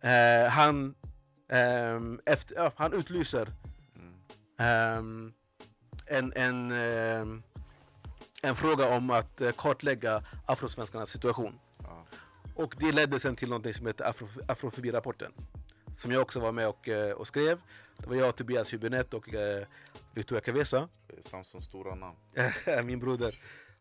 [0.00, 0.94] Eh, han,
[1.48, 3.52] ehm, efter, ja, han utlyser
[4.58, 5.32] ehm,
[6.06, 7.42] en, en, ehm,
[8.42, 11.58] en fråga om att eh, kartlägga afrosvenskarnas situation.
[11.82, 12.06] Ja.
[12.54, 15.32] Och det ledde sen till något som heter Afro, Afrofobirapporten.
[15.96, 17.60] Som jag också var med och, eh, och skrev.
[17.96, 19.66] Det var jag, Tobias Hübinette och eh,
[20.14, 20.88] Victoria Cavesa.
[21.20, 22.16] Samsons stora namn.
[22.84, 23.34] min broder.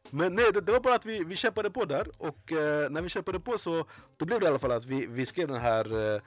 [0.10, 3.02] Men nej, det, det var bara att vi, vi kämpade på där och eh, när
[3.02, 3.86] vi kämpade på så
[4.18, 6.22] då blev det i alla fall att vi, vi skrev den här eh,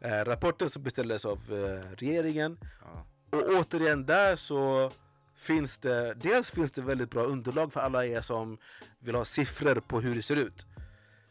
[0.00, 2.58] eh, rapporten som beställdes av eh, regeringen.
[2.80, 3.06] Ja.
[3.38, 4.90] Och återigen där så
[5.36, 8.58] finns det, dels finns det väldigt bra underlag för alla er som
[8.98, 10.66] vill ha siffror på hur det ser ut.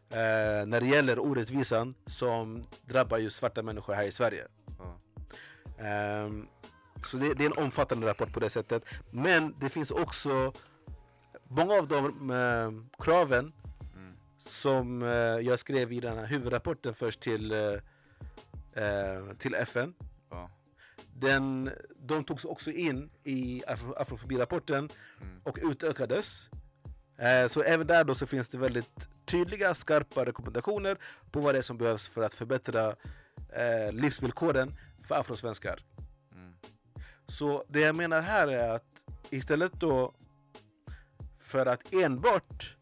[0.09, 4.47] Eh, när det gäller orättvisan som drabbar just svarta människor här i Sverige.
[4.79, 4.99] Ja.
[5.85, 6.47] Ehm,
[7.05, 8.83] så det, det är en omfattande rapport på det sättet.
[9.11, 10.53] Men det finns också
[11.47, 13.53] många av de eh, kraven
[13.95, 14.13] Mm.
[14.37, 15.01] som
[15.43, 17.51] jag skrev i den här huvudrapporten först till,
[18.77, 19.93] eh, till FN.
[20.29, 20.49] Ja.
[21.13, 24.89] Den, de togs också in i afro, afrofobirapporten
[25.21, 25.41] Mm.
[25.43, 26.49] och utökades.
[27.17, 30.97] Eh, så även där då så finns det väldigt tydliga, skarpa rekommendationer
[31.31, 32.95] på vad det är som behövs för att förbättra
[33.53, 35.83] eh, livsvillkoren för afrosvenskar.
[36.35, 36.53] Mm.
[37.27, 40.13] Så det jag menar här är att istället då
[41.39, 42.75] för att enbart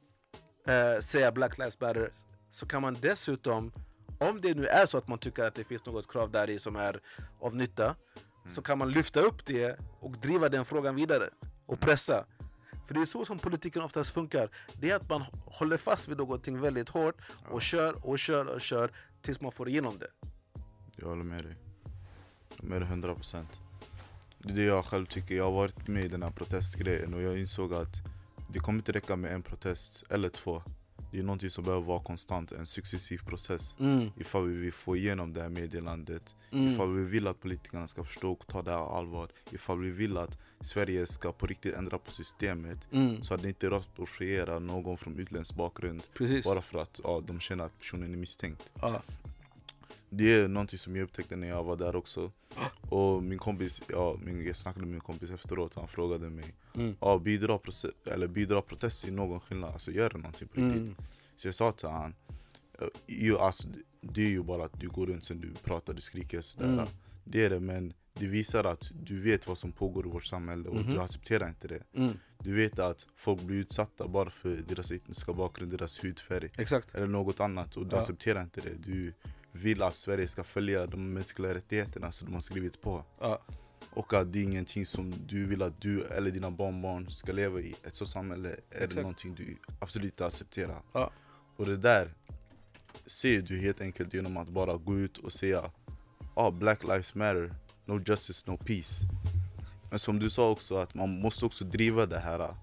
[0.67, 2.11] eh, säga Black Lives Matter
[2.49, 3.71] så kan man dessutom,
[4.29, 6.59] om det nu är så att man tycker att det finns något krav där i
[6.59, 6.99] som är
[7.39, 7.95] av nytta,
[8.55, 11.29] så kan man lyfta upp det och driva den frågan vidare
[11.65, 12.25] och pressa.
[12.85, 14.49] För det är så som politiken oftast funkar.
[14.73, 17.15] Det är att man håller fast vid någonting väldigt hårt
[17.49, 20.07] och kör och kör och kör tills man får igenom det.
[20.95, 21.55] Jag håller med dig.
[22.57, 23.59] Jag med dig 100 procent.
[24.37, 25.35] Det är det jag själv tycker.
[25.35, 27.95] Jag har varit med i den här protestgrejen och jag insåg att
[28.53, 30.63] det kommer inte räcka med en protest eller två.
[31.15, 33.75] Det är någonting som behöver vara konstant, en successiv process.
[33.79, 34.09] Mm.
[34.17, 36.67] Ifall vi vill få igenom det här meddelandet, Mm.
[36.67, 40.17] ifall vi vill att politikerna ska förstå och ta det här allvar, ifall vi vill
[40.17, 43.21] att Sverige ska på riktigt ändra på systemet Mm.
[43.21, 46.45] så att det inte rasprofilierar någon från utländsk bakgrund Precis.
[46.45, 48.69] bara för att ja, de känner att personen är misstänkt.
[48.81, 49.01] Ja.
[50.09, 52.31] Det är någonting som jag upptäckte när jag var där också.
[52.89, 56.95] Och min kompis, ja, min, jag snackade med min kompis efteråt, han frågade mig Mm.
[57.01, 57.59] ja, bidrar,
[58.11, 59.73] eller bidrar protest i någon skillnad?
[59.73, 60.81] Alltså gör det någonting på riktigt?
[60.81, 60.95] Mm.
[61.35, 61.89] Så jag sa till
[63.07, 63.67] ju, alltså,
[64.01, 66.67] det är ju bara att du går runt sen du pratar, du skriker sådär.
[66.73, 66.85] Mm.
[67.23, 70.69] Det är det, men det visar att du vet vad som pågår i vårt samhälle
[70.69, 70.89] och Mhm.
[70.93, 71.83] du accepterar inte det.
[71.95, 72.13] Mm.
[72.39, 76.95] Du vet att folk blir utsatta bara för deras etniska bakgrund, deras hudfärg Exakt.
[76.95, 77.99] eller något annat och du Ja.
[78.01, 78.73] accepterar inte det.
[78.91, 79.13] Du
[79.55, 83.03] vill att Sverige ska följa de mänskliga rättigheterna som de har skrivit på.
[83.19, 83.41] Ja.
[83.93, 87.59] Och att det är ingenting som du vill att du eller dina barnbarn ska leva
[87.59, 87.75] i.
[87.83, 90.81] Ett sådant samhälle är det någonting du absolut inte accepterar.
[90.93, 91.11] Ja.
[91.57, 92.13] Och det där
[93.05, 95.71] ser du helt enkelt genom att bara gå ut och säga
[96.33, 98.95] ah, Black lives matter, no justice, no peace.
[99.89, 102.55] Men som du sa också, att man måste också driva det här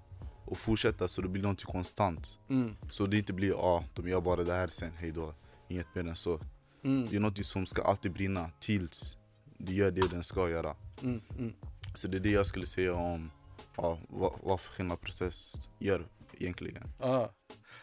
[0.44, 2.38] och fortsätta så det blir någonting konstant.
[2.48, 2.76] Mm.
[2.90, 5.34] Så det inte blir ah, de gör bara det här sen, hejdå.
[5.68, 6.40] Inget mer än så.
[6.84, 7.08] Mm.
[7.08, 9.18] Det är något som ska alltid brinna tills
[9.58, 10.76] det gör det den ska göra.
[11.02, 11.20] Mm.
[11.38, 11.52] Mm.
[11.94, 13.30] Så det är det jag skulle säga om
[13.76, 14.60] ja, vad, vad
[15.00, 16.92] process gör egentligen.
[16.98, 17.32] Ja,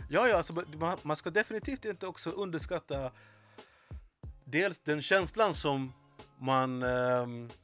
[0.09, 3.11] ja, ja alltså, man, man ska definitivt inte också underskatta
[4.45, 5.93] dels den känslan som
[6.39, 6.83] man...
[6.83, 7.57] alltså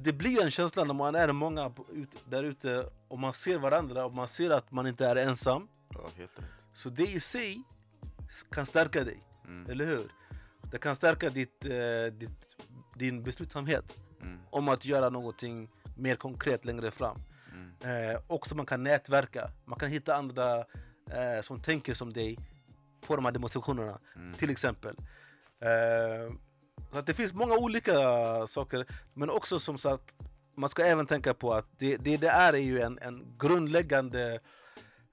[0.00, 4.04] det blir en känsla när man är många ut, där ute och man ser varandra
[4.04, 5.68] och man ser att man inte är ensam.
[5.94, 6.46] Ja, helt rätt.
[6.74, 7.62] Så det i sig
[8.50, 9.70] kan stärka dig, Mm.
[9.70, 10.12] eller hur?
[10.70, 12.56] Det kan stärka ditt, eh, ditt,
[12.96, 14.38] din beslutsamhet Mm.
[14.50, 17.18] om att göra någonting mer konkret längre fram.
[17.52, 18.10] Mm.
[18.14, 20.58] Eh, också man kan nätverka, man kan hitta andra
[21.10, 22.38] eh, som tänker som dig
[23.06, 24.34] på de här demonstrationerna, Mm.
[24.34, 24.96] till exempel.
[25.60, 26.34] Eh,
[26.92, 27.92] så att det finns många olika
[28.46, 30.14] saker, men också som sagt,
[30.56, 34.40] man ska även tänka på att det det, det är ju en, en grundläggande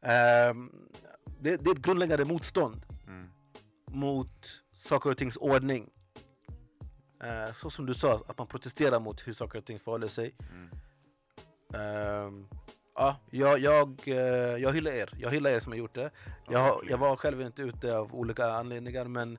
[0.01, 0.71] ehm,
[1.39, 2.81] det, det är ett grundläggande motstånd.
[3.91, 5.89] Mot saker och tings ordning.
[7.23, 10.35] Eh, så som du sa, att man protesterar mot hur saker och ting förhåller sig.
[10.39, 10.69] Mm.
[11.73, 12.47] Ehm,
[12.95, 14.15] ja, jag, jag, eh,
[14.57, 15.13] jag hyllar er.
[15.17, 16.11] Jag hyllar er som har gjort det.
[16.49, 19.37] Jag, jag var själv inte ute av olika anledningar men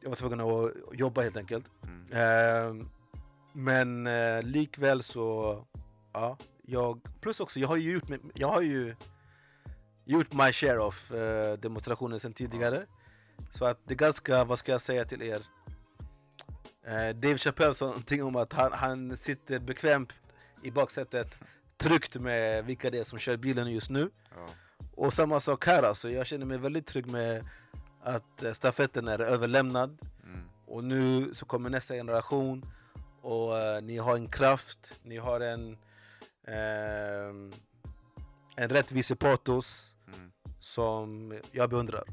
[0.00, 1.66] jag var tvungen att jobba helt enkelt.
[1.82, 2.12] Mm.
[2.12, 2.88] Ehm,
[3.52, 5.58] men eh, likväl så,
[6.12, 8.94] ja, jag, plus också, jag har ju gjort, jag har ju
[10.04, 12.86] gjort my share of eh, demonstrationer sedan tidigare.
[13.50, 15.42] Så att det är ganska, vad ska jag säga till er?
[16.86, 20.12] Eh, Dave Chappelle sa någonting om att han, han sitter bekvämt
[20.62, 21.40] i baksätet
[21.76, 24.10] tryggt med vilka det är som kör bilen just nu.
[24.36, 24.46] Ja.
[24.94, 27.48] Och samma sak här alltså, jag känner mig väldigt trygg med
[28.02, 30.40] att eh, stafetten är överlämnad Mm.
[30.66, 32.72] och nu så kommer nästa generation
[33.22, 35.78] Och eh, ni har en kraft, ni har en,
[36.46, 37.52] ehm,
[38.56, 40.32] en rättvisepatos Mm.
[40.60, 42.04] som jag beundrar.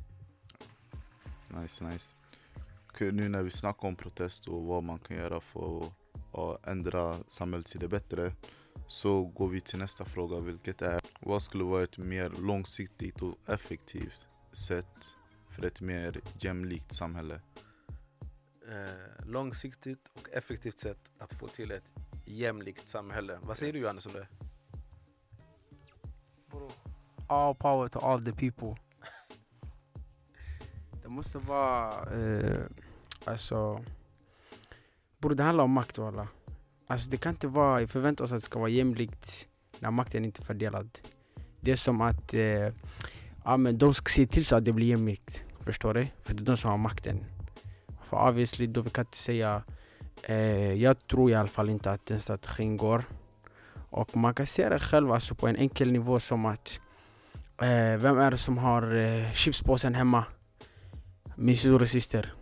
[1.62, 2.14] Nice, nice.
[2.90, 5.84] Okej, nu när vi snackar om protest och vad man kan göra för
[6.32, 8.34] att ändra samhället till det bättre
[8.88, 13.38] så går vi till nästa fråga vilket är vad skulle vara ett mer långsiktigt och
[13.50, 15.16] effektivt sätt
[15.50, 17.42] för ett mer jämlikt samhälle?
[18.70, 21.94] Eh, långsiktigt och effektivt sätt att få till ett
[22.26, 23.40] jämlikt samhälle.
[23.42, 24.28] Vad säger du Johannes om det?
[27.28, 28.85] All power to all the people.
[31.06, 31.92] Det måste vara...
[31.92, 32.60] Eh,
[33.26, 33.84] alltså...
[35.18, 36.28] Borde det handla om makt walla.
[36.88, 37.80] Alltså det kan inte vara...
[37.80, 39.48] Vi förväntar oss att det ska vara jämlikt
[39.80, 41.00] när makten inte är fördelad.
[41.60, 42.34] Det är som att...
[42.34, 42.74] Eh,
[43.44, 45.44] ja, men de ska se till så att det blir jämlikt.
[45.60, 46.08] Förstår du?
[46.22, 47.26] För det är de som har makten.
[48.04, 49.64] För obviously, då vi kan inte säga...
[50.24, 53.04] Eh, jag tror i alla fall inte att den strategin går.
[53.90, 56.80] Och man kan se det själv alltså på en enkel nivå som att
[57.62, 60.26] Eh, vem är det som har eh, chipspåsen hemma?
[61.36, 62.34] Min stora syster.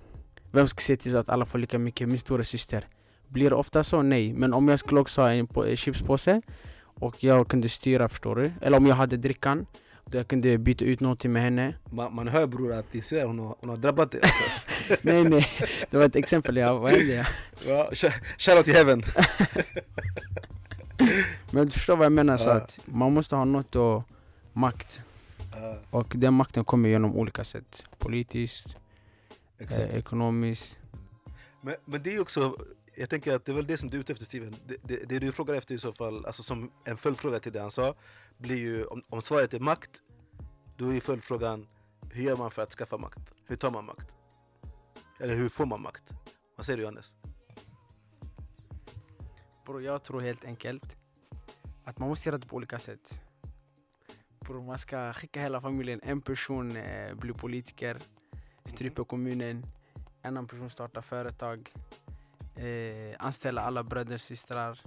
[0.51, 2.09] Vem ska se till att alla får lika mycket?
[2.09, 2.85] Min stora syster.
[3.27, 4.01] Blir det ofta så?
[4.01, 4.33] Nej.
[4.33, 6.41] Men om jag skulle också ha en på- chipspåse
[6.79, 8.51] och jag kunde styra, förstår du?
[8.61, 9.65] Eller om jag hade drickan,
[10.05, 11.75] då jag kunde byta ut någonting med henne.
[11.91, 14.21] Man, man hör bror att din syrra hon, har- hon har drabbat dig.
[14.23, 14.95] Alltså.
[15.07, 15.47] nej, nej.
[15.89, 16.57] Det var ett exempel.
[16.57, 17.27] Jag, vad hände?
[17.67, 19.03] Ja, sh- shout out till heaven.
[21.51, 22.37] Men du förstår vad jag menar?
[22.37, 22.55] Så Ja.
[22.55, 24.03] att man måste ha något och
[24.53, 25.01] makt.
[25.51, 27.83] Ja, Och den makten kommer genom olika sätt.
[27.97, 28.75] Politiskt,
[29.57, 29.81] exakt.
[29.81, 30.79] eh, ekonomiskt.
[31.61, 32.57] Men, men det är ju också,
[32.95, 34.55] jag tänker att det är väl det som du är ute efter Steven.
[34.65, 37.61] Det, det, det du frågar efter i så fall, alltså som en följdfråga till det
[37.61, 37.95] han sa,
[38.37, 40.03] blir ju om, om svaret är makt,
[40.77, 41.67] då är följdfrågan
[42.13, 43.33] hur gör man för att skaffa makt?
[43.45, 44.17] Hur tar man makt?
[45.19, 46.03] Eller hur får man makt?
[46.55, 47.15] Vad säger du Johannes?
[49.65, 50.97] Bro, jag tror helt enkelt
[51.83, 53.23] att man måste göra det på olika sätt.
[54.39, 55.99] Bro, man ska skicka hela familjen.
[56.03, 58.01] En person eh, blir politiker,
[58.65, 59.65] stryper kommunen.
[60.21, 61.69] En annan person startar företag.
[62.55, 64.81] Eh, anställa alla bröder och systrar.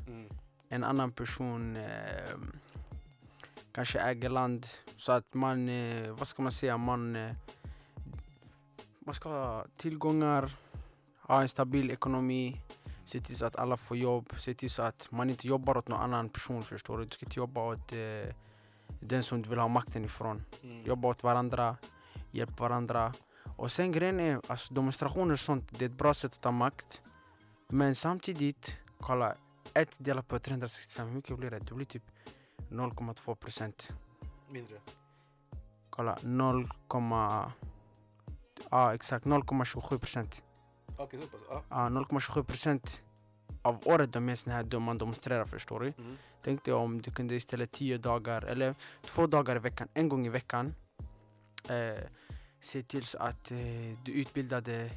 [0.69, 2.37] En annan person eh,
[3.73, 4.67] kanske äger land.
[4.97, 7.35] Så att man, eh, vad ska man säga, man, eh,
[8.99, 10.51] man ska ha tillgångar,
[11.23, 12.61] ha en stabil ekonomi.
[13.05, 14.33] Se till så att alla får jobb.
[14.39, 16.63] Se till så att man inte jobbar åt någon annan person.
[16.63, 17.05] Förstår du?
[17.05, 18.35] Du ska inte jobba åt eh,
[19.01, 20.43] den som du vill ha makten ifrån.
[20.85, 21.77] Jobba åt varandra,
[22.31, 23.13] hjälpa varandra.
[23.57, 26.51] Och sen grejen är, alltså demonstrationer och sånt, det är ett bra sätt att ta
[26.51, 27.03] makt.
[27.69, 29.35] Men samtidigt, kolla,
[29.75, 31.59] ett delat på 365, hur mycket blir det?
[31.59, 32.11] Det blir typ
[32.71, 33.93] 0,2 procent.
[34.51, 34.81] Mindre.
[35.91, 36.69] Kolla, 0,
[38.71, 40.45] ja exakt 0,27 procent.
[40.97, 41.41] Okej, så pass.
[41.49, 41.63] Ja.
[41.69, 43.03] Ja, 0,27 procent
[43.63, 45.93] av året de är såna här då man demonstrerar förstår du.
[45.99, 46.17] Mm.
[46.43, 50.27] Tänk dig om du kunde istället 10 dagar eller två dagar i veckan, en gång
[50.27, 50.75] i veckan
[51.69, 52.05] eh,
[52.67, 53.59] se till så att eh,
[54.05, 54.91] du utbildade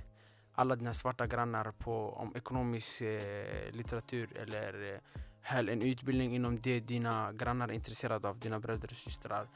[0.54, 6.60] alla dina svarta grannar på om ekonomisk eh, litteratur eller eh, höll en utbildning inom
[6.60, 9.48] det dina grannar är intresserade av, dina bröder och systrar.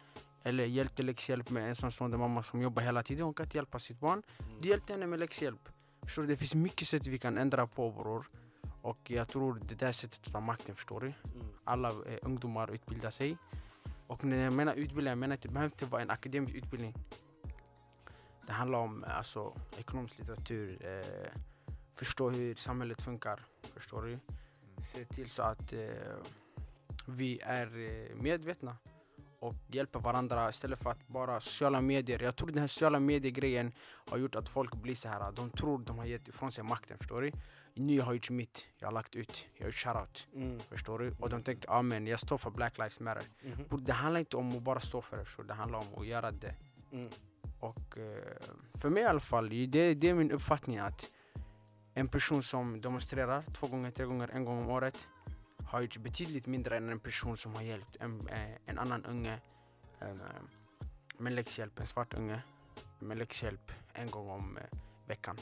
[0.44, 4.00] Eller hjälpte läxhjälp med ensamstående mamma som jobbar hela tiden, hon kan inte hjälpa sitt
[4.00, 4.24] barn.
[4.62, 5.70] Du hjälpte henne med läxhjälp.
[6.04, 6.28] Förstår du?
[6.28, 8.28] Det finns mycket sätt vi kan ändra på bror.
[8.82, 11.08] Och jag tror det där sättet att ta makten, förstår du?
[11.08, 11.48] Mm.
[11.64, 13.38] alla eh, ungdomar utbildar sig.
[14.08, 16.94] Och när jag menar utbildning, jag menar att det behöver inte vara en akademisk utbildning.
[18.48, 21.42] Det handlar om eh, alltså, ekonomisk litteratur, eh,
[21.94, 23.40] förstå hur samhället funkar.
[23.74, 24.20] Förstår du?
[24.84, 25.90] Se till så att eh,
[27.08, 28.78] vi är eh, medvetna
[29.40, 32.24] och hjälper varandra istället för att bara sociala medier.
[32.24, 35.32] Jag tror den här sociala medier-grejen har gjort att folk blir så här.
[35.32, 37.32] De tror de har gett ifrån sig makten, förstår du?
[37.76, 40.28] Nu jag har gjort mitt, jag har lagt ut, jag har gjort shoutout.
[40.36, 40.60] Mm.
[40.60, 41.16] Förstår du?
[41.20, 43.24] Och de tänker, ja men jag står för Black Lives Matter.
[43.44, 43.68] Mhm.
[43.68, 45.48] Bror, Det handlar inte om att bara stå för det, förstår du?
[45.48, 46.56] det handlar om att göra det.
[46.92, 47.10] Mm.
[47.64, 48.42] Och eh,
[48.82, 51.12] för mig i alla fall, det, det är min uppfattning att
[51.94, 55.08] en person som demonstrerar två gånger, tre gånger, en gång om året
[55.66, 59.40] har gjort betydligt mindre än en person som har hjälpt en, eh, en annan unge
[60.02, 60.08] eh,
[61.18, 62.42] med läxhjälp, en svart unge
[63.00, 64.60] med läxhjälp en gång om
[65.08, 65.38] veckan.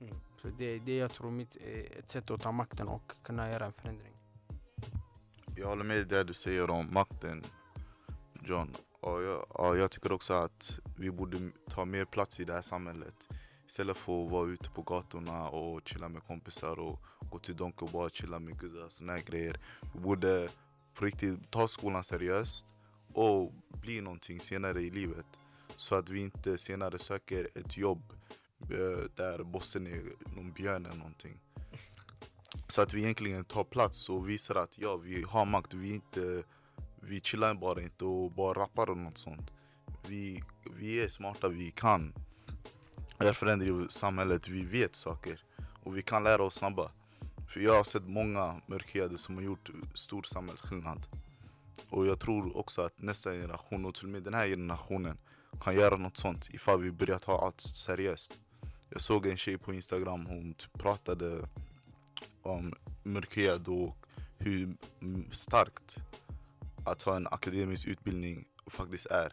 [0.00, 0.16] Mm.
[0.42, 1.56] Så det är det jag tror mitt,
[1.98, 4.16] ett sätt att ta makten och kunna göra en förändring.
[5.56, 7.44] Jag håller med det du säger om makten
[8.42, 8.76] John.
[9.04, 12.62] Och jag, och jag tycker också att vi borde ta mer plats i det här
[12.62, 13.28] samhället.
[13.66, 17.00] Istället för att vara ute på gatorna och chilla med kompisar och
[17.30, 19.60] gå till Donken och bara chilla med guzzar och såna här grejer.
[19.94, 20.48] Vi borde
[20.94, 22.66] på riktigt ta skolan seriöst
[23.12, 25.26] och bli någonting senare i livet.
[25.76, 28.12] Så att vi inte senare söker ett jobb
[28.60, 30.02] eh, där bossen är
[30.36, 31.40] någon björn eller någonting.
[32.68, 35.74] Så att vi egentligen tar plats och visar att ja, vi har makt.
[35.74, 36.44] Vi, är inte,
[37.06, 39.50] vi chillar bara inte och bara rappar och något sånt.
[40.06, 40.42] Vi,
[40.76, 42.14] vi är smarta, vi kan.
[43.18, 45.40] Det förändrar samhället, vi vet saker.
[45.82, 46.90] Och vi kan lära oss snabba.
[47.48, 51.06] För jag har sett många mörkhyade som har gjort stor samhällsskillnad.
[51.90, 55.18] Och jag tror också att nästa generation och till och med den här generationen
[55.60, 58.32] kan göra något sånt ifall vi börjar ta allt seriöst.
[58.88, 61.48] Jag såg en tjej på Instagram, hon typ pratade
[62.42, 63.96] om mörkhyad och
[64.38, 64.76] hur
[65.30, 65.98] starkt
[66.84, 69.32] att ha en akademisk utbildning faktiskt är.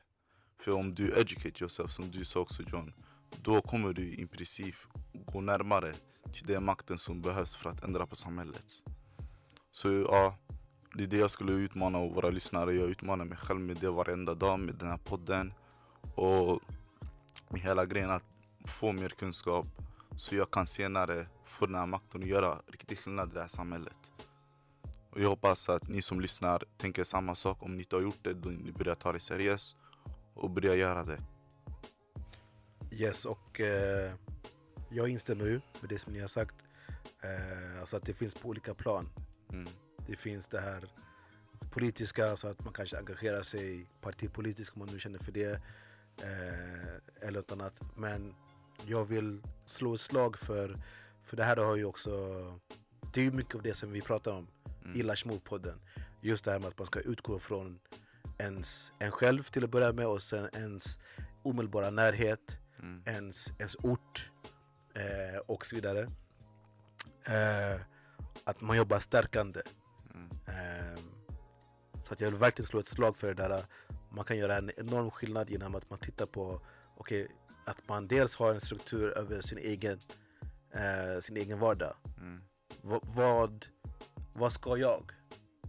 [0.59, 2.93] För om du educate yourself, som du sa också John,
[3.41, 4.75] då kommer du i princip
[5.25, 5.93] gå närmare
[6.33, 8.65] till den makten som behövs för att ändra på samhället.
[9.71, 10.37] Så ja,
[10.95, 12.73] det är det jag skulle utmana våra lyssnare.
[12.73, 15.53] Jag utmanar mig själv med det varenda dag med den här podden.
[16.15, 16.61] Och
[17.49, 18.23] med hela grejen att
[18.65, 19.65] få mer kunskap
[20.15, 23.47] så jag kan senare få den här makten och göra riktig skillnad i det här
[23.47, 24.11] samhället.
[25.11, 27.63] Och jag hoppas att ni som lyssnar tänker samma sak.
[27.63, 29.77] Om ni inte har gjort det, då ni börjar ta det seriöst
[30.33, 31.19] och börja göra det.
[32.91, 34.13] Yes, och eh,
[34.89, 36.55] jag instämmer ju med det som ni har sagt.
[37.23, 39.09] Eh, alltså att det finns på olika plan.
[39.49, 39.67] Mm.
[40.07, 40.83] Det finns det här
[41.71, 45.61] politiska, så att man kanske engagerar sig partipolitiskt om man nu känner för det.
[46.17, 47.81] Eh, eller något annat.
[47.95, 48.35] Men
[48.85, 50.77] jag vill slå ett slag för,
[51.23, 52.11] för det här har ju också,
[53.13, 54.47] det är ju mycket av det som vi pratar om
[54.85, 54.97] Mm.
[54.99, 55.79] i Lash Move-podden.
[56.21, 57.79] Just det här med att man ska utgå från
[58.39, 60.99] ens, en själv till att börja med och sen ens
[61.43, 63.03] omedelbara närhet, Mm.
[63.05, 64.31] ens, ens ort
[64.95, 66.01] eh, och så vidare.
[67.27, 67.81] Eh,
[68.43, 69.61] att man jobbar stärkande.
[70.13, 70.29] Mm.
[70.47, 70.99] Eh,
[72.03, 73.65] så att jag vill verkligen slå ett slag för det där.
[74.11, 76.61] Man kan göra en enorm skillnad genom att man tittar på
[76.97, 77.27] okay,
[77.65, 79.99] att man dels har en struktur över sin egen,
[80.71, 81.95] eh, sin egen vardag.
[82.17, 82.41] Mm.
[82.81, 83.65] Va, vad,
[84.33, 85.11] vad ska jag?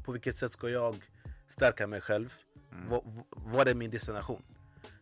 [0.04, 0.96] På vilket sätt ska jag
[1.48, 2.34] stärka mig själv?
[2.72, 2.88] Mm.
[2.88, 4.42] Va, va, vad är min destination?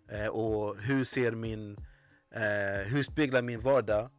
[0.08, 1.76] Eh, och hur ser min,
[2.34, 4.10] eh, hur speglar min vardag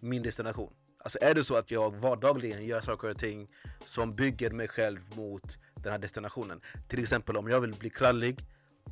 [0.00, 0.72] min destination?
[0.98, 3.48] Alltså är det så att jag vardagligen gör saker och ting
[3.86, 6.60] som bygger mig själv mot den här destinationen?
[6.88, 8.44] Till exempel om jag vill bli krallig,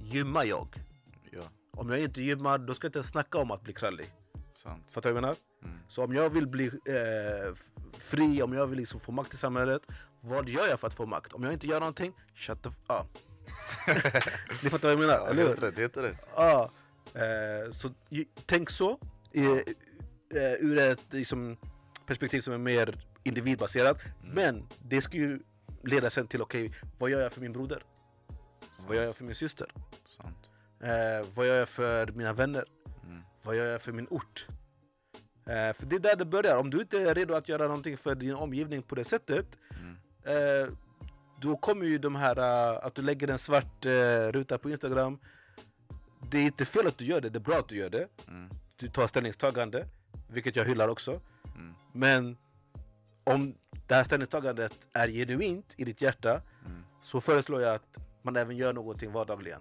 [0.03, 0.69] gymmar jag.
[1.31, 4.07] Ja, Om jag inte gymmar, då ska jag inte snacka om att bli krallig.
[4.53, 4.91] sant.
[4.91, 5.37] Fattar du vad jag menar?
[5.65, 5.77] Mm.
[5.89, 7.55] Så om jag vill bli eh,
[7.93, 9.83] fri, om jag vill liksom få makt i samhället,
[10.21, 11.33] vad gör jag för att få makt?
[11.33, 13.19] Om jag inte gör någonting, shut the f- up.
[14.63, 15.49] Ni fattar vad jag menar, Ja, eller hur?
[15.49, 16.29] helt rätt, helt rätt.
[16.37, 16.71] Ja,
[17.15, 17.91] eh, så
[18.47, 19.01] tänk så,
[19.33, 19.45] eh,
[20.43, 21.57] eh, ur ett liksom,
[22.07, 23.99] perspektiv som är mer individbaserat.
[24.23, 25.41] Men det ska ju
[25.85, 27.83] leda sen till, okej, vad gör jag för min broder?
[28.87, 29.73] Vad gör jag för min syster?
[30.05, 30.49] Sant.
[30.81, 32.65] Eh, vad gör jag för mina vänner?
[33.05, 33.23] Mm.
[33.43, 34.47] Vad gör jag för min ort?
[35.47, 36.57] Eh, för det är där det börjar.
[36.57, 39.97] Om du inte är redo att göra någonting för din omgivning på det sättet, Mm.
[40.25, 40.69] eh,
[41.41, 45.19] då kommer ju de här, eh, att du lägger en svart eh, ruta på Instagram.
[46.31, 48.09] Det är inte fel att du gör det, det är bra att du gör det.
[48.29, 48.51] Mm.
[48.77, 49.87] Du tar ställningstagande,
[50.29, 51.21] vilket jag hyllar också.
[51.57, 51.75] Mm.
[51.93, 52.37] Men
[53.25, 53.55] om
[53.87, 56.83] det här ställningstagandet är genuint i ditt hjärta, Mm.
[57.03, 59.61] så föreslår jag att man även gör någonting vardagligen.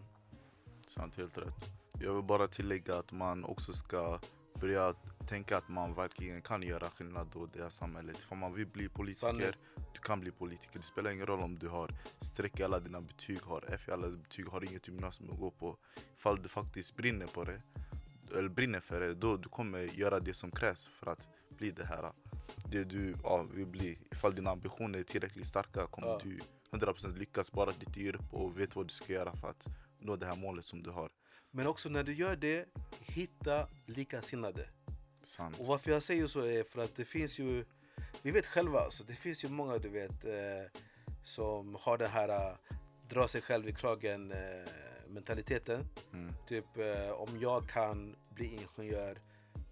[0.88, 1.72] Sant, helt rätt.
[2.00, 4.20] Jag vill bara tillägga att man också ska
[4.54, 4.94] börja
[5.28, 8.18] tänka att man verkligen kan göra skillnad då i det här samhället.
[8.18, 9.56] För man vill bli politiker,
[9.94, 10.80] du kan bli politiker.
[10.80, 13.92] Det spelar ingen roll om du har streck i alla dina betyg, har F i
[13.92, 15.78] alla betyg, har inget gymnasium att gå på.
[16.18, 17.62] Ifall du faktiskt brinner på det,
[18.38, 21.28] eller brinner för det, då du kommer göra det som krävs för att
[21.58, 22.12] bli det här.
[22.72, 23.98] Det du ja, vill bli.
[24.12, 26.20] Ifall dina ambitioner är tillräckligt starka kommer Ja.
[26.24, 26.40] du
[26.72, 29.68] 100% lyckas bara att du ger upp och vet vad du ska göra för att
[30.00, 31.10] nå det här målet som du har.
[31.56, 32.66] Men också när du gör det,
[33.00, 34.68] hitta likasinnade.
[35.22, 35.60] Sant.
[35.60, 37.66] Och varför jag säger så är för att det finns ju,
[38.22, 40.82] vi vet själva, alltså, det finns ju många du vet eh,
[41.24, 42.56] som har den här eh,
[43.10, 44.38] dra sig själv i kragen eh,
[45.08, 45.88] mentaliteten.
[46.14, 46.34] Mm.
[46.48, 49.18] Typ eh, om jag kan bli ingenjör,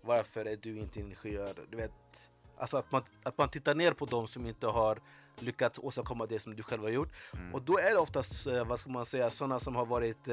[0.01, 1.53] varför är du inte ingenjör?
[1.69, 4.99] Du vet, alltså att man, att man tittar ner på dem som inte har
[5.39, 7.13] lyckats åstadkomma det som du själv har gjort.
[7.33, 7.53] Mm.
[7.53, 10.27] Och då är det oftast, eh, vad ska man säga, sådana som har varit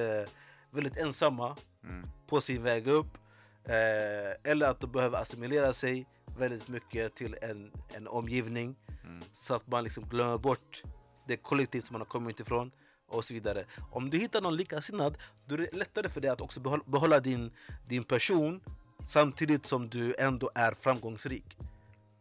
[0.71, 2.09] väldigt ensamma Mm.
[2.27, 3.19] på sin väg upp.
[3.65, 6.07] Eh, eller att de behöver assimilera sig
[6.39, 8.77] väldigt mycket till en, en omgivning.
[9.05, 9.23] Mm.
[9.33, 10.83] Så att man liksom glömmer bort
[11.29, 12.71] det kollektiv som man har kommit ifrån.
[13.09, 13.65] Och så vidare.
[13.91, 17.21] Om du hittar någon likasinnad, då är det lättare för dig att också behålla, behålla
[17.21, 17.51] din,
[17.89, 18.61] din person
[19.07, 21.57] samtidigt som du ändå är framgångsrik.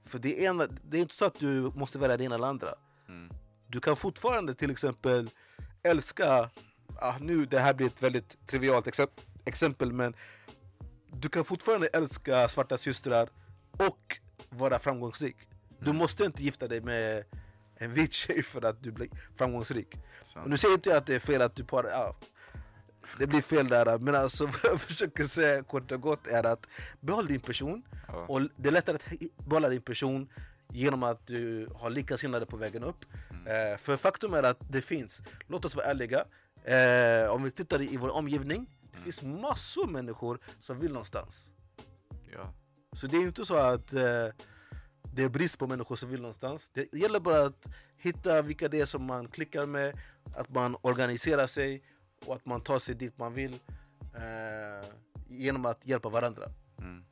[0.05, 2.47] För det är, ena, det är inte så att du måste välja det ena eller
[2.47, 2.67] andra.
[3.09, 3.29] Mm.
[3.67, 5.29] Du kan fortfarande till exempel
[5.83, 6.49] älska,
[6.95, 10.13] ah, nu det här blir ett väldigt trivialt exempel, exempel men
[11.11, 13.29] du kan fortfarande älska svarta systrar
[13.71, 14.17] och
[14.49, 15.37] vara framgångsrik.
[15.79, 17.23] Du måste inte gifta dig med
[17.75, 19.95] en vit tjej för att du blir framgångsrik.
[20.35, 21.83] Och nu säger inte jag att det är fel att du par...
[21.83, 22.15] Ja,
[23.19, 26.67] det blir fel där, men alltså vad jag försöker säga kort och gott är att
[26.99, 27.83] behåll din person.
[28.07, 28.13] Ja.
[28.13, 30.29] Och det är lättare att behålla din person
[30.69, 33.05] genom att du har likasinnade på vägen upp.
[33.31, 36.25] Eh, för faktum är att det finns, låt oss vara ärliga,
[36.67, 41.51] eh, om vi tittar i vår omgivning, det finns massor människor som vill någonstans.
[42.33, 42.53] Ja.
[42.93, 44.27] Så det är inte så att eh,
[45.13, 46.71] det är brist på människor som vill någonstans.
[46.73, 49.99] Det gäller bara att hitta vilka det är som man klickar med,
[50.35, 51.83] att man organiserar sig
[52.25, 53.53] och att man tar sig dit man vill
[54.15, 54.87] eh,
[55.27, 56.43] genom att hjälpa varandra.
[56.79, 57.03] Mm.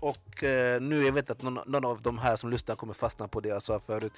[0.00, 3.28] Och eh, nu, jag vet att någon, någon av de här som lyssnar kommer fastna
[3.28, 4.12] på det jag sa förut.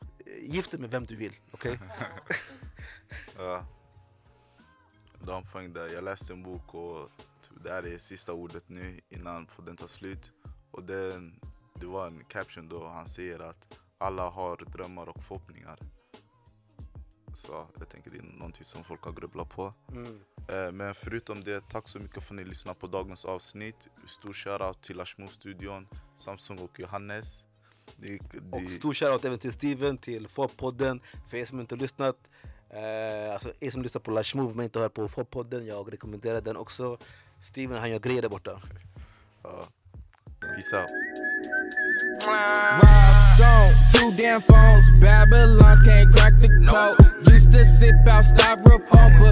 [0.00, 1.78] Eh, Gift dig med vem du vill, okej?
[3.36, 3.66] Ja.
[5.28, 5.88] En poäng där.
[5.88, 9.86] Jag läste en bok och typ, det här är sista ordet nu innan podden tar
[9.86, 10.32] slut.
[10.70, 11.30] Och det,
[11.74, 15.78] det var en caption då han säger att alla har drömmar och förhoppningar.
[17.34, 19.74] Så jag tänker det är någonting som folk har grubblat på.
[19.92, 20.20] Mm.
[20.48, 23.88] Eh, Men förutom det, tack så mycket för att ni lyssnade på dagens avsnitt.
[24.06, 27.44] Stor shoutout till Ashmo-studion, Samsung och Johannes.
[27.86, 31.00] Och de, stor shoutout även till Steven, till Foppodden.
[31.28, 32.30] För er som inte lyssnat,
[32.70, 36.40] eh, alltså er som lyssnar på Lush Move men inte hör på Foppodden, jag rekommenderar
[36.40, 36.98] den också.
[37.40, 38.60] Steven han gör grejer där borta.
[39.42, 39.68] ja.
[40.40, 40.88] Peace out.
[42.30, 44.90] Rob Stone, two damn phones.
[45.02, 46.96] Babylons can't crack the code.
[47.34, 49.26] Used to sip out styrofoam, but